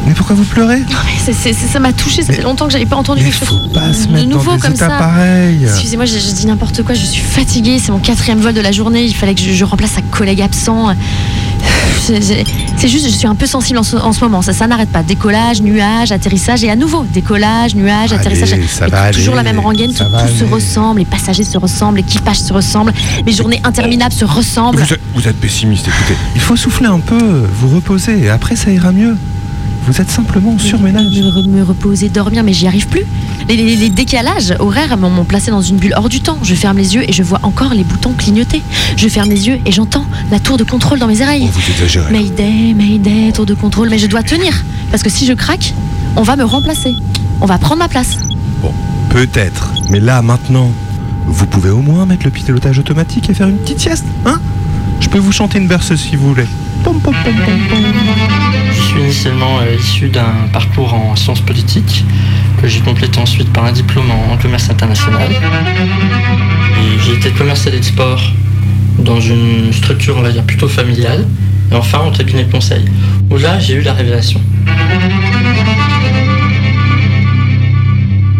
[0.05, 2.95] Mais pourquoi vous pleurez Non, mais ça m'a touché, ça fait longtemps que j'avais pas
[2.95, 4.91] entendu quelque chose pas se de dans nouveau des comme ça.
[5.63, 8.71] Excusez-moi, je, je dis n'importe quoi, je suis fatiguée, c'est mon quatrième vol de la
[8.71, 10.93] journée, il fallait que je, je remplace un collègue absent.
[12.77, 14.89] C'est- juste, je suis un peu sensible en ce, en ce moment, ça, ça n'arrête
[14.89, 15.03] pas.
[15.03, 18.59] Décollage, nuage, atterrissage et à nouveau décollage, nuage, Allez, atterrissage.
[18.69, 21.43] ça va toujours aller, la même rengaine, ça tout, va tout se ressemble, les passagers
[21.43, 22.93] se ressemblent, l'équipage se ressemble,
[23.25, 24.77] mes journées interminables se ressemblent.
[24.79, 26.15] Vous êtes, vous êtes pessimiste, écoutez.
[26.35, 27.17] Il faut souffler un peu,
[27.53, 29.17] vous reposer, et après ça ira mieux.
[29.87, 31.05] Vous êtes simplement en surménage.
[31.05, 33.03] Me, re- me reposer, dormir, mais j'y arrive plus.
[33.47, 36.37] Les, les- les décalages horaires m'ont placé dans une bulle hors du temps.
[36.43, 38.61] Je ferme les yeux et je vois encore les boutons clignoter.
[38.97, 41.47] Je ferme les yeux et j'entends la tour de contrôle dans mes oreilles.
[41.51, 42.11] Vous exagérez.
[42.11, 43.89] Mayday, Mayday, tour de contrôle.
[43.89, 44.63] Mais je dois tenir.
[44.91, 45.73] Parce que si je craque,
[46.17, 46.93] on va me remplacer.
[47.39, 48.17] On va prendre ma place.
[48.61, 48.73] Bon,
[49.09, 49.71] peut-être.
[49.89, 50.73] Mais là, maintenant,
[51.27, 54.39] vous pouvez au moins mettre le pilotage automatique et faire une petite sieste, hein?
[54.99, 56.47] Je peux vous chanter une berceuse si vous voulez.
[56.83, 58.56] Pom, pom, pom, pom, pom.
[59.07, 62.03] Initialement issu d'un parcours en sciences politiques
[62.61, 65.29] que j'ai complété ensuite par un diplôme en, commerce international.
[67.05, 68.21] J'ai été commercial export
[68.99, 71.25] dans une structure, on va dire, plutôt familiale.
[71.71, 72.83] Et enfin, en cabinet de conseil,
[73.29, 74.41] où là, j'ai eu la révélation.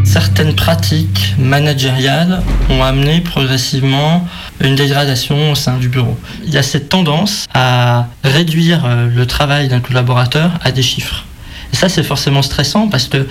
[0.04, 4.28] Certaines pratiques managériales ont amené progressivement
[4.62, 6.18] une dégradation au sein du bureau.
[6.46, 11.26] Il y a cette tendance à réduire euh, le travail d'un collaborateur à des chiffres.
[11.74, 13.28] Et ça, c'est forcément stressant parce que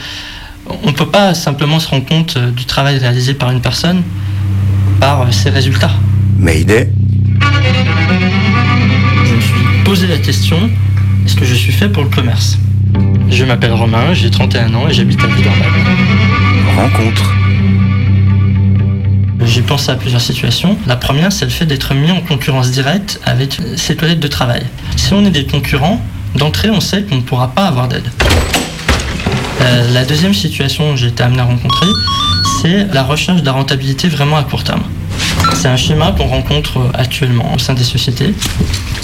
[0.82, 4.02] on ne peut pas simplement se rendre compte euh, du travail réalisé par une personne
[5.00, 5.92] par euh, ses résultats.
[6.38, 6.90] Mayday.
[9.24, 10.70] Je me suis posé la question
[11.24, 12.56] est-ce que je suis fait pour le commerce?
[13.30, 15.66] Je m'appelle Romain, j'ai 31 ans et j'habite à Villeurbanne.
[16.76, 17.34] Rencontre.
[19.46, 20.76] J'ai pensé à plusieurs situations.
[20.86, 24.62] La première, c'est le fait d'être mis en concurrence directe avec ses collègues de travail.
[24.96, 28.10] Si on est des concurrents, d'entrée, on sait qu'on ne pourra pas avoir d'aide.
[29.62, 31.86] Euh, la deuxième situation que j'ai été amené à rencontrer,
[32.60, 34.82] c'est la recherche de la rentabilité vraiment à court terme.
[35.54, 38.34] C'est un schéma qu'on rencontre actuellement au sein des sociétés.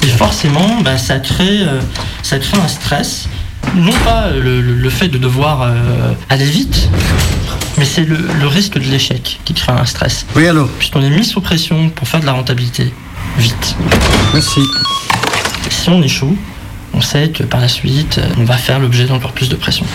[0.03, 1.81] Et forcément, bah, ça, crée, euh,
[2.23, 3.29] ça crée un stress.
[3.77, 6.89] Non pas le fait de devoir euh, aller vite,
[7.79, 10.27] mais c'est le, le risque de l'échec qui crée un stress.
[10.37, 12.93] Oui, allô Puisqu'on est mis sous pression pour faire de la rentabilité
[13.39, 13.77] vite.
[14.35, 14.61] Merci.
[15.71, 16.37] Si on échoue,
[16.95, 19.87] on sait que par la suite, euh, on va faire l'objet d'encore plus de pression.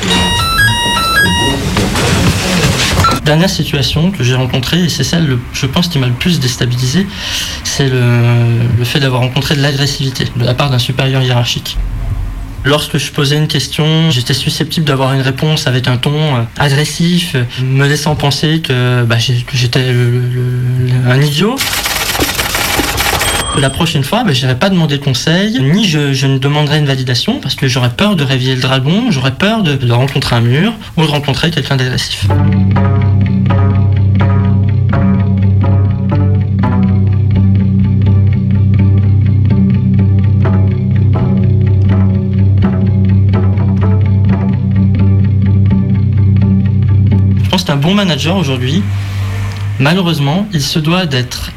[3.24, 6.40] Dernière situation que j'ai rencontrée, et c'est celle, le- je pense, qui m'a le plus
[6.40, 7.06] déstabilisé,
[7.66, 8.00] c'est le,
[8.78, 11.78] le fait d'avoir rencontré de l'agressivité de la part d'un supérieur hiérarchique.
[12.66, 17.36] Lorsque je posais une question, j'étais susceptible d'avoir une réponse avec un ton euh, agressif,
[17.64, 19.18] me laissant penser que, bah,
[19.54, 19.86] j'étais
[21.08, 21.56] un idiot.
[23.58, 27.40] La prochaine fois, bah, je n'irai pas demander conseil, ni je, ne demanderai une validation,
[27.40, 30.74] parce que j'aurais peur de réveiller le dragon, j'aurais peur de, de rencontrer un mur
[30.96, 32.28] ou de rencontrer quelqu'un d'agressif.
[47.88, 48.84] Bon manager aujourd'hui,
[49.80, 51.52] malheureusement, il se doit d'être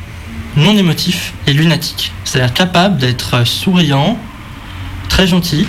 [0.56, 2.12] non émotif et lunatique.
[2.24, 4.16] C'est-à-dire capable d'être souriant,
[5.08, 5.66] très gentil,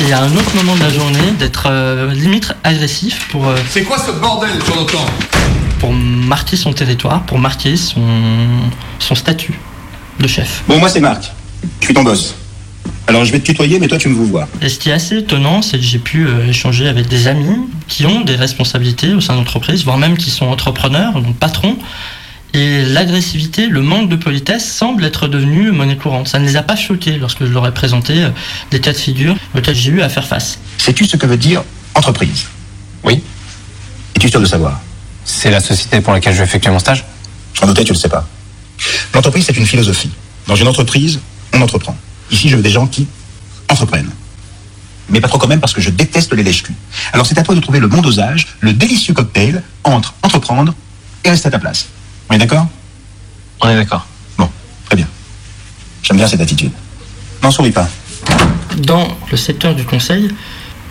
[0.00, 3.84] et à un autre moment de la journée, d'être euh, limite agressif pour, euh, C'est
[3.84, 5.06] quoi ce bordel sur notre temps
[5.78, 8.00] pour marquer son territoire, pour marquer son,
[8.98, 9.54] son statut
[10.18, 10.64] de chef.
[10.66, 11.30] Bon, moi c'est Marc.
[11.78, 12.34] Je suis ton boss.
[13.06, 14.48] Alors je vais te tutoyer, mais toi tu me vous voir.
[14.60, 17.58] Et ce qui est assez étonnant, c'est que j'ai pu euh, échanger avec des amis
[17.88, 21.76] qui ont des responsabilités au sein d'entreprises, voire même qui sont entrepreneurs, donc patrons.
[22.54, 26.28] Et l'agressivité, le manque de politesse semble être devenu monnaie courante.
[26.28, 28.30] Ça ne les a pas choqués lorsque je leur ai présenté euh,
[28.70, 30.58] des cas de figure auxquels j'ai eu à faire face.
[30.78, 31.64] Sais-tu ce que veut dire
[31.94, 32.46] entreprise?
[33.04, 33.22] Oui.
[34.14, 34.80] Es-tu sûr de savoir?
[35.24, 37.04] C'est la société pour laquelle je vais effectuer mon stage?
[37.54, 38.28] J'en doutais, tu le sais pas.
[39.14, 40.10] L'entreprise, c'est une philosophie.
[40.46, 41.20] Dans une entreprise,
[41.52, 41.96] on entreprend.
[42.32, 43.06] Ici, je veux des gens qui
[43.68, 44.10] entreprennent.
[45.08, 46.74] Mais pas trop quand même parce que je déteste les lèches-culs.
[47.12, 50.74] Alors c'est à toi de trouver le bon dosage, le délicieux cocktail entre entreprendre
[51.24, 51.88] et rester à ta place.
[52.30, 52.66] On est d'accord?
[53.60, 54.06] On est d'accord.
[54.38, 54.48] Bon,
[54.86, 55.06] très bien.
[56.02, 56.72] J'aime bien cette attitude.
[57.42, 57.88] N'en souris pas.
[58.78, 60.30] Dans le secteur du conseil,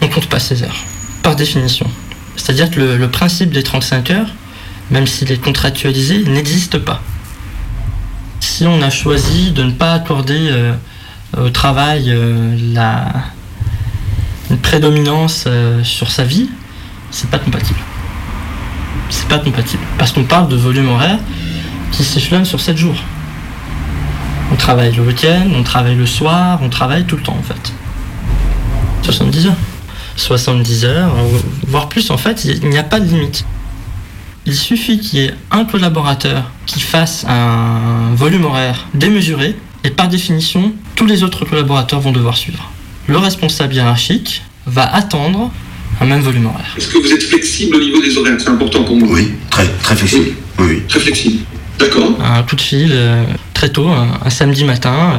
[0.02, 0.84] on compte pas ses heures,
[1.24, 1.90] par définition.
[2.36, 4.30] C'est-à-dire que le, le principe des 35 heures,
[4.92, 7.02] même s'il est contractualisé, n'existe pas.
[8.40, 10.74] Si on a choisi de ne pas accorder euh,
[11.38, 13.06] au travail euh, la,
[14.50, 16.50] une prédominance euh, sur sa vie,
[17.10, 17.80] c'est pas compatible.
[19.10, 19.84] C'est pas compatible.
[19.98, 21.20] Parce qu'on parle de volume horaire
[21.92, 22.98] qui s'échelonne sur 7 jours.
[24.52, 27.74] On travaille le week-end, on travaille le soir, on travaille tout le temps en fait.
[29.04, 29.56] 70 heures.
[30.18, 33.46] 70 heures, euh, voire plus en fait, il n'y a pas de limite.
[34.46, 40.08] Il suffit qu'il y ait un collaborateur qui fasse un volume horaire démesuré et par
[40.08, 42.70] définition, tous les autres collaborateurs vont devoir suivre.
[43.08, 45.52] Le responsable hiérarchique va attendre
[46.00, 46.74] un même volume horaire.
[46.78, 48.36] Est-ce que vous êtes flexible au niveau des horaires?
[48.40, 49.08] C'est important pour moi.
[49.12, 50.36] Oui, très, très flexible.
[50.60, 50.82] Oui, oui.
[50.88, 51.40] Très flexible.
[51.80, 52.16] D'accord.
[52.24, 53.24] un coup de fil euh,
[53.56, 55.18] très tôt, un, un samedi matin, euh,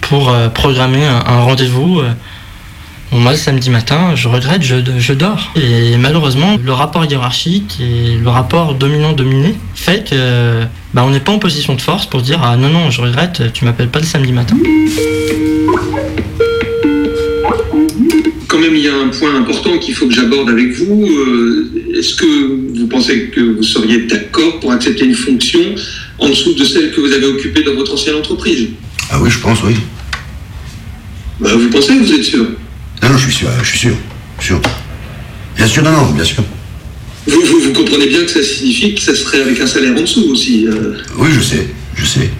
[0.00, 2.00] pour euh, programmer un, un rendez-vous.
[2.00, 2.12] euh.
[3.14, 5.52] Moi, le samedi matin, je regrette, je, je dors.
[5.54, 10.62] Et malheureusement, le rapport hiérarchique et le rapport dominant-dominé fait que
[10.92, 13.52] bah, on n'est pas en position de force pour dire Ah non, non, je regrette,
[13.52, 14.56] tu m'appelles pas le samedi matin.
[18.48, 21.06] Quand même, il y a un point important qu'il faut que j'aborde avec vous.
[21.06, 25.60] Euh, Est-ce que vous pensez que vous seriez d'accord pour accepter une fonction
[26.18, 28.70] en dessous de celle que vous avez occupée dans votre ancienne entreprise?
[29.08, 29.74] Ah oui, je pense, oui.
[31.38, 32.44] Bah, vous pensez, vous êtes sûr?
[33.02, 33.94] Non, non, je suis sûr, je suis sûr.
[34.40, 34.60] sûr.
[35.56, 36.42] Bien sûr, non, non, bien sûr.
[37.26, 40.00] vous, vous, vous comprenez bien que ça signifie que ça serait avec un salaire en
[40.00, 40.66] dessous aussi.
[40.66, 40.98] euh.
[41.16, 42.30] Oui, je sais, je sais.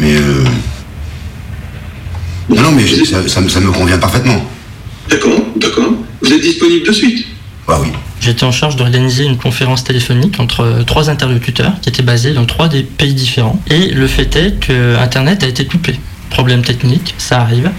[0.00, 0.44] Mais euh...
[2.48, 4.42] Non, non, mais ça, ça me- ça me convient parfaitement.
[5.10, 5.92] D'accord, d'accord.
[6.22, 7.26] Vous êtes disponible de suite
[7.68, 7.88] Ah oui,
[8.20, 12.46] J'étais en charge d'organiser une conférence téléphonique entre euh, trois interlocuteurs qui étaient basés dans
[12.46, 13.62] trois des pays différents.
[13.70, 15.94] Et le fait est que Internet a été coupé.
[16.30, 17.70] Problème technique, ça arrive.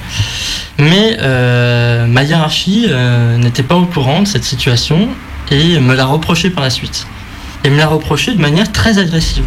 [0.80, 5.10] Mais euh, ma hiérarchie euh, n'était pas au courant de cette situation
[5.52, 7.06] et me l'a reproché par la suite.
[7.64, 9.44] Et me l'a reproché de manière très agressive.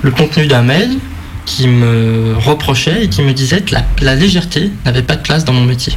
[0.00, 0.96] Le contenu d'un mail
[1.44, 5.52] qui me reprochait et qui me disait que la, légèreté n'avait pas de place dans
[5.52, 5.92] mon métier.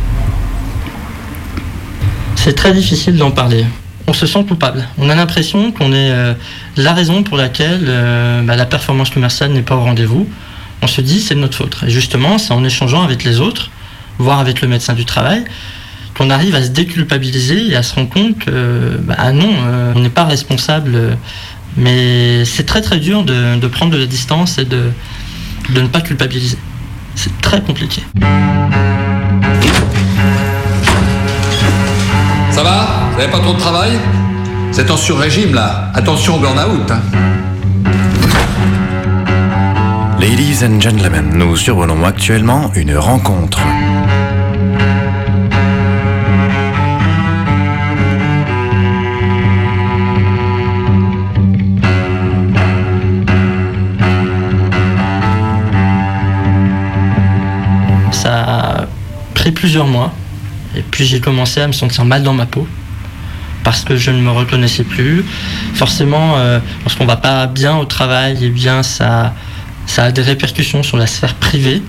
[2.36, 3.66] C'est très difficile d'en parler.
[4.08, 4.86] On se sent coupable.
[4.97, 6.34] On a l'impression qu'on est euh,
[6.76, 7.86] la raison pour laquelle
[8.43, 10.28] bah, la performance commerciale n'est pas au rendez-vous.
[10.84, 11.78] On se dit c'est de notre faute.
[11.88, 13.70] Et justement, c'est en échangeant avec les autres,
[14.18, 15.46] voire avec le médecin du travail,
[16.18, 19.94] qu'on arrive à se déculpabiliser et à se rendre compte que bah, ah non, euh,
[19.96, 21.18] on n'est pas responsable.
[21.78, 24.92] mais c'est très très dur de, prendre de la distance et de,
[25.70, 26.58] de ne pas culpabiliser.
[27.16, 28.04] C'est très compliqué.
[32.52, 33.10] Ça va?
[33.14, 33.94] Vous n'avez pas trop de travail?
[34.74, 35.92] C'est en sur-régime là.
[35.96, 36.92] Attention au burn-out.
[36.92, 37.02] hein.
[40.20, 43.59] Ladies and gentlemen, nous survolons actuellement une rencontre.
[58.11, 58.86] Ça a
[59.34, 60.14] pris plusieurs mois.
[60.76, 62.68] Et puis j'ai commencé à me sentir mal dans ma peau.
[63.64, 65.24] Parce que je ne me reconnaissais plus.
[65.74, 69.34] Forcément, euh, lorsqu'on va pas bien au travail, eh bien ça,
[69.86, 71.82] ça a des répercussions sur la sphère privée.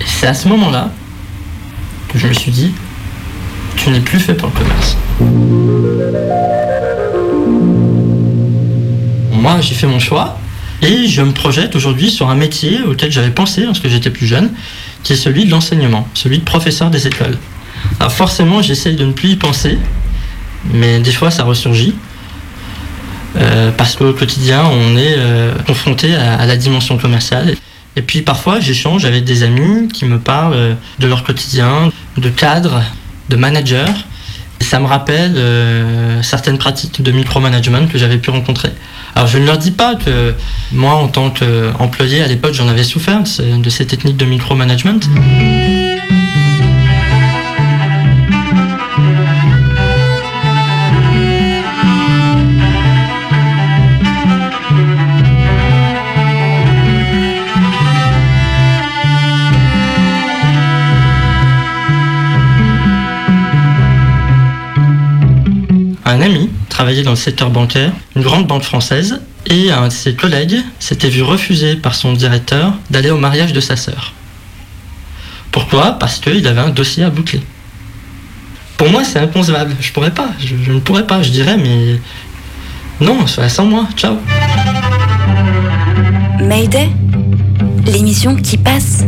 [0.00, 0.90] Et c'est à ce moment-là
[2.08, 2.72] que je me suis dit,
[3.76, 4.96] tu n'es plus fait pour le commerce.
[9.32, 10.38] Moi, j'ai fait mon choix
[10.82, 14.50] et je me projette aujourd'hui sur un métier auquel j'avais pensé lorsque j'étais plus jeune,
[15.02, 17.38] qui est celui de l'enseignement, celui de professeur des écoles.
[18.00, 19.78] Alors forcément, j'essaye de ne plus y penser,
[20.72, 21.94] mais des fois ça ressurgit.
[23.58, 27.56] Euh, parce qu'au quotidien, on est euh, confronté à, la dimension commerciale.
[27.96, 32.28] Et puis parfois, j'échange avec des amis qui me parlent euh, de leur quotidien, de
[32.28, 32.82] cadres,
[33.28, 33.92] de managers.
[34.60, 35.40] Et ça me rappelle
[36.24, 38.70] certaines pratiques de micromanagement que j'avais pu rencontrer.
[39.14, 40.34] Alors je ne leur dis pas que
[40.72, 44.98] moi, en tant qu'employé, à l'époque, j'en avais souffert de ces techniques de micromanagement.
[66.08, 70.14] Un ami travaillait dans le secteur bancaire, une grande banque française, et un de ses
[70.14, 74.14] collègues s'était vu refuser par son directeur d'aller au mariage de sa sœur.
[75.52, 75.98] Pourquoi?
[75.98, 77.42] Parce qu'il avait un dossier à boucler.
[78.78, 79.76] Pour moi, c'est inconcevable.
[79.80, 80.30] Je pourrais pas.
[80.38, 81.22] Je, ne pourrais pas.
[81.22, 82.00] Je dirais, mais
[83.02, 83.86] non, sois sans moi.
[83.94, 84.16] Ciao.
[86.40, 86.88] Mayday
[87.84, 89.04] L'émission qui passe.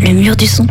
[0.00, 0.66] Le mur du son.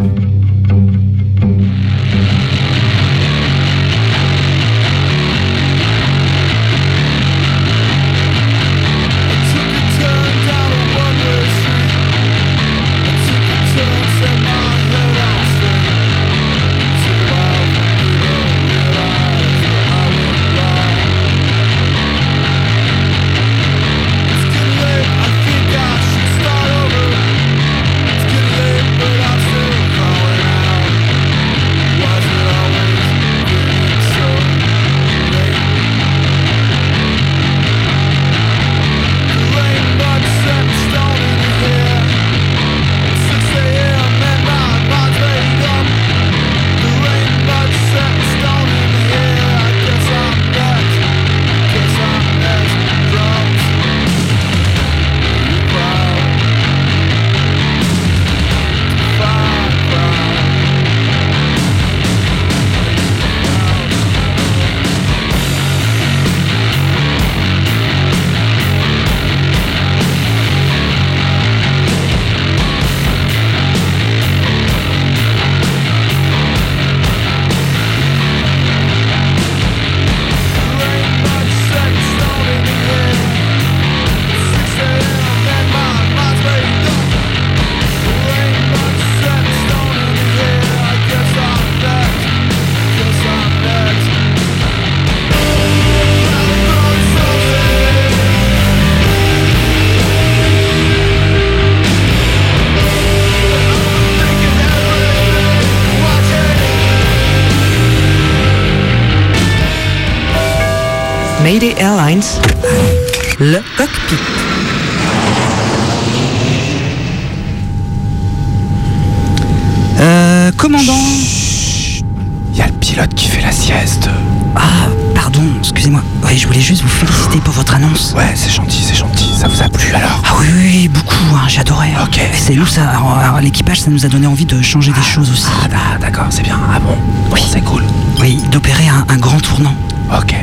[133.42, 135.48] L'équipage, ça nous a donné envie de changer des choses aussi.
[135.64, 136.60] Ah bah, d'accord, c'est bien.
[136.74, 136.96] Ah bon
[137.32, 137.42] Oui.
[137.52, 137.84] C'est cool.
[138.20, 139.76] Oui, d'opérer un, un grand tournant.
[140.18, 140.36] Ok.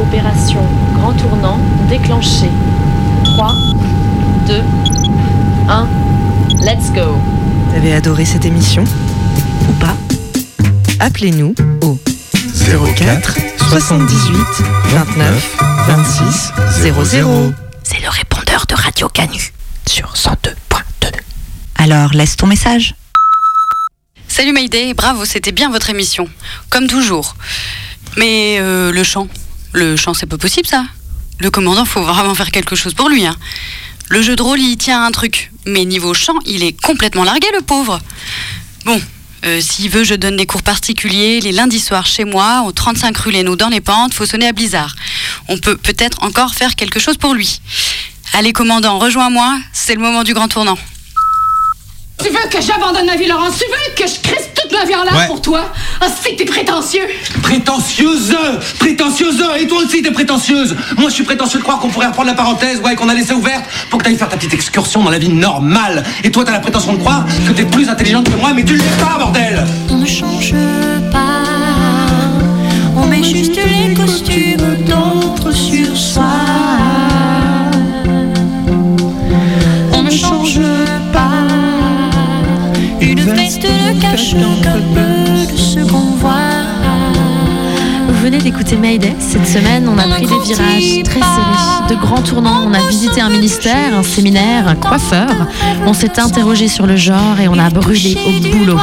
[0.00, 0.60] Opération
[0.94, 1.58] Grand Tournant
[1.88, 2.50] déclenchée.
[3.24, 3.54] 3,
[4.46, 4.62] 2,
[5.68, 5.86] 1,
[6.62, 7.16] let's go.
[7.70, 8.84] Vous avez adoré cette émission
[9.68, 9.94] Ou pas?
[11.00, 11.98] Appelez-nous au
[12.96, 13.36] 04
[13.70, 14.38] 78
[14.90, 15.56] 29
[15.88, 16.52] 26
[16.82, 17.52] 00.
[17.82, 19.52] C'est le répondeur de Radio Canu
[19.86, 20.67] sur 102.2.
[21.78, 22.96] Alors laisse ton message.
[24.26, 26.28] Salut Mayday, bravo, c'était bien votre émission.
[26.70, 27.36] Comme toujours.
[28.16, 29.28] Mais euh, le chant,
[29.72, 30.84] le chant c'est pas possible ça.
[31.38, 33.24] Le commandant, faut vraiment faire quelque chose pour lui.
[33.24, 33.36] Hein.
[34.08, 35.52] Le jeu de rôle, il tient un truc.
[35.66, 38.00] Mais niveau chant, il est complètement largué, le pauvre.
[38.84, 39.00] Bon,
[39.44, 43.16] euh, s'il veut, je donne des cours particuliers les lundis soirs chez moi, au 35
[43.18, 44.96] rue Lénaud dans les pentes, faut sonner à Blizzard.
[45.46, 47.60] On peut peut-être encore faire quelque chose pour lui.
[48.32, 50.78] Allez, commandant, rejoins-moi, c'est le moment du grand tournant.
[52.22, 53.58] Tu veux que j'abandonne ma vie, Laurence?
[53.58, 55.26] Tu veux que je crisse toute ma vie en l'air Ouais.
[55.28, 55.60] pour toi?
[56.00, 57.04] Ah, c'est que t'es prétentieux.
[57.42, 58.36] Prétentieuse!
[58.80, 59.42] Prétentieuse!
[59.60, 60.76] Et toi aussi t'es prétentieuse!
[60.96, 63.32] Moi je suis prétentieux de croire qu'on pourrait reprendre la parenthèse, ouais, qu'on a laissé
[63.34, 66.02] ouverte pour que t'ailles faire ta petite excursion dans la vie normale.
[66.24, 68.74] Et toi t'as la prétention de croire que t'es plus intelligente que moi, mais tu
[68.76, 69.64] l'es pas, bordel!
[69.90, 70.54] On ne change
[71.12, 71.44] pas,
[72.96, 76.24] on met juste les costumes d'autres sur soi.
[79.92, 80.58] On ne change
[83.94, 86.68] cache donc un peu de ce qu'on voit.
[88.18, 89.14] Vous venez d'écouter Mayday.
[89.20, 92.64] Cette semaine, on a pris des virages très serrés, de grands tournants.
[92.66, 95.28] On a visité un ministère, un séminaire, un coiffeur.
[95.86, 98.80] On s'est interrogé sur le genre et on a brûlé au boulot.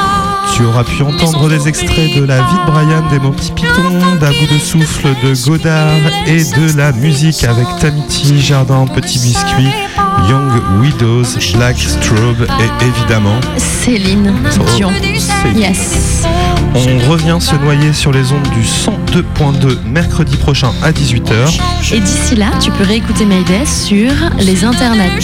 [0.56, 4.16] Tu auras pu entendre des extraits de La vie de Brian des Mon Petit Python,
[4.22, 5.92] d'À bout de souffle de Godard
[6.28, 9.68] et de la musique avec Tamiti, Jardin, Petit Biscuit,
[10.30, 14.34] Young Widows, Black Strobe et évidemment Céline
[14.78, 14.92] Dion.
[15.20, 15.60] Céline.
[15.60, 16.24] Yes.
[16.76, 18.66] On revient se noyer sur les ondes du
[19.40, 21.94] 102.2 mercredi prochain à 18h.
[21.94, 25.20] Et d'ici là, tu peux réécouter Mayday sur les internets.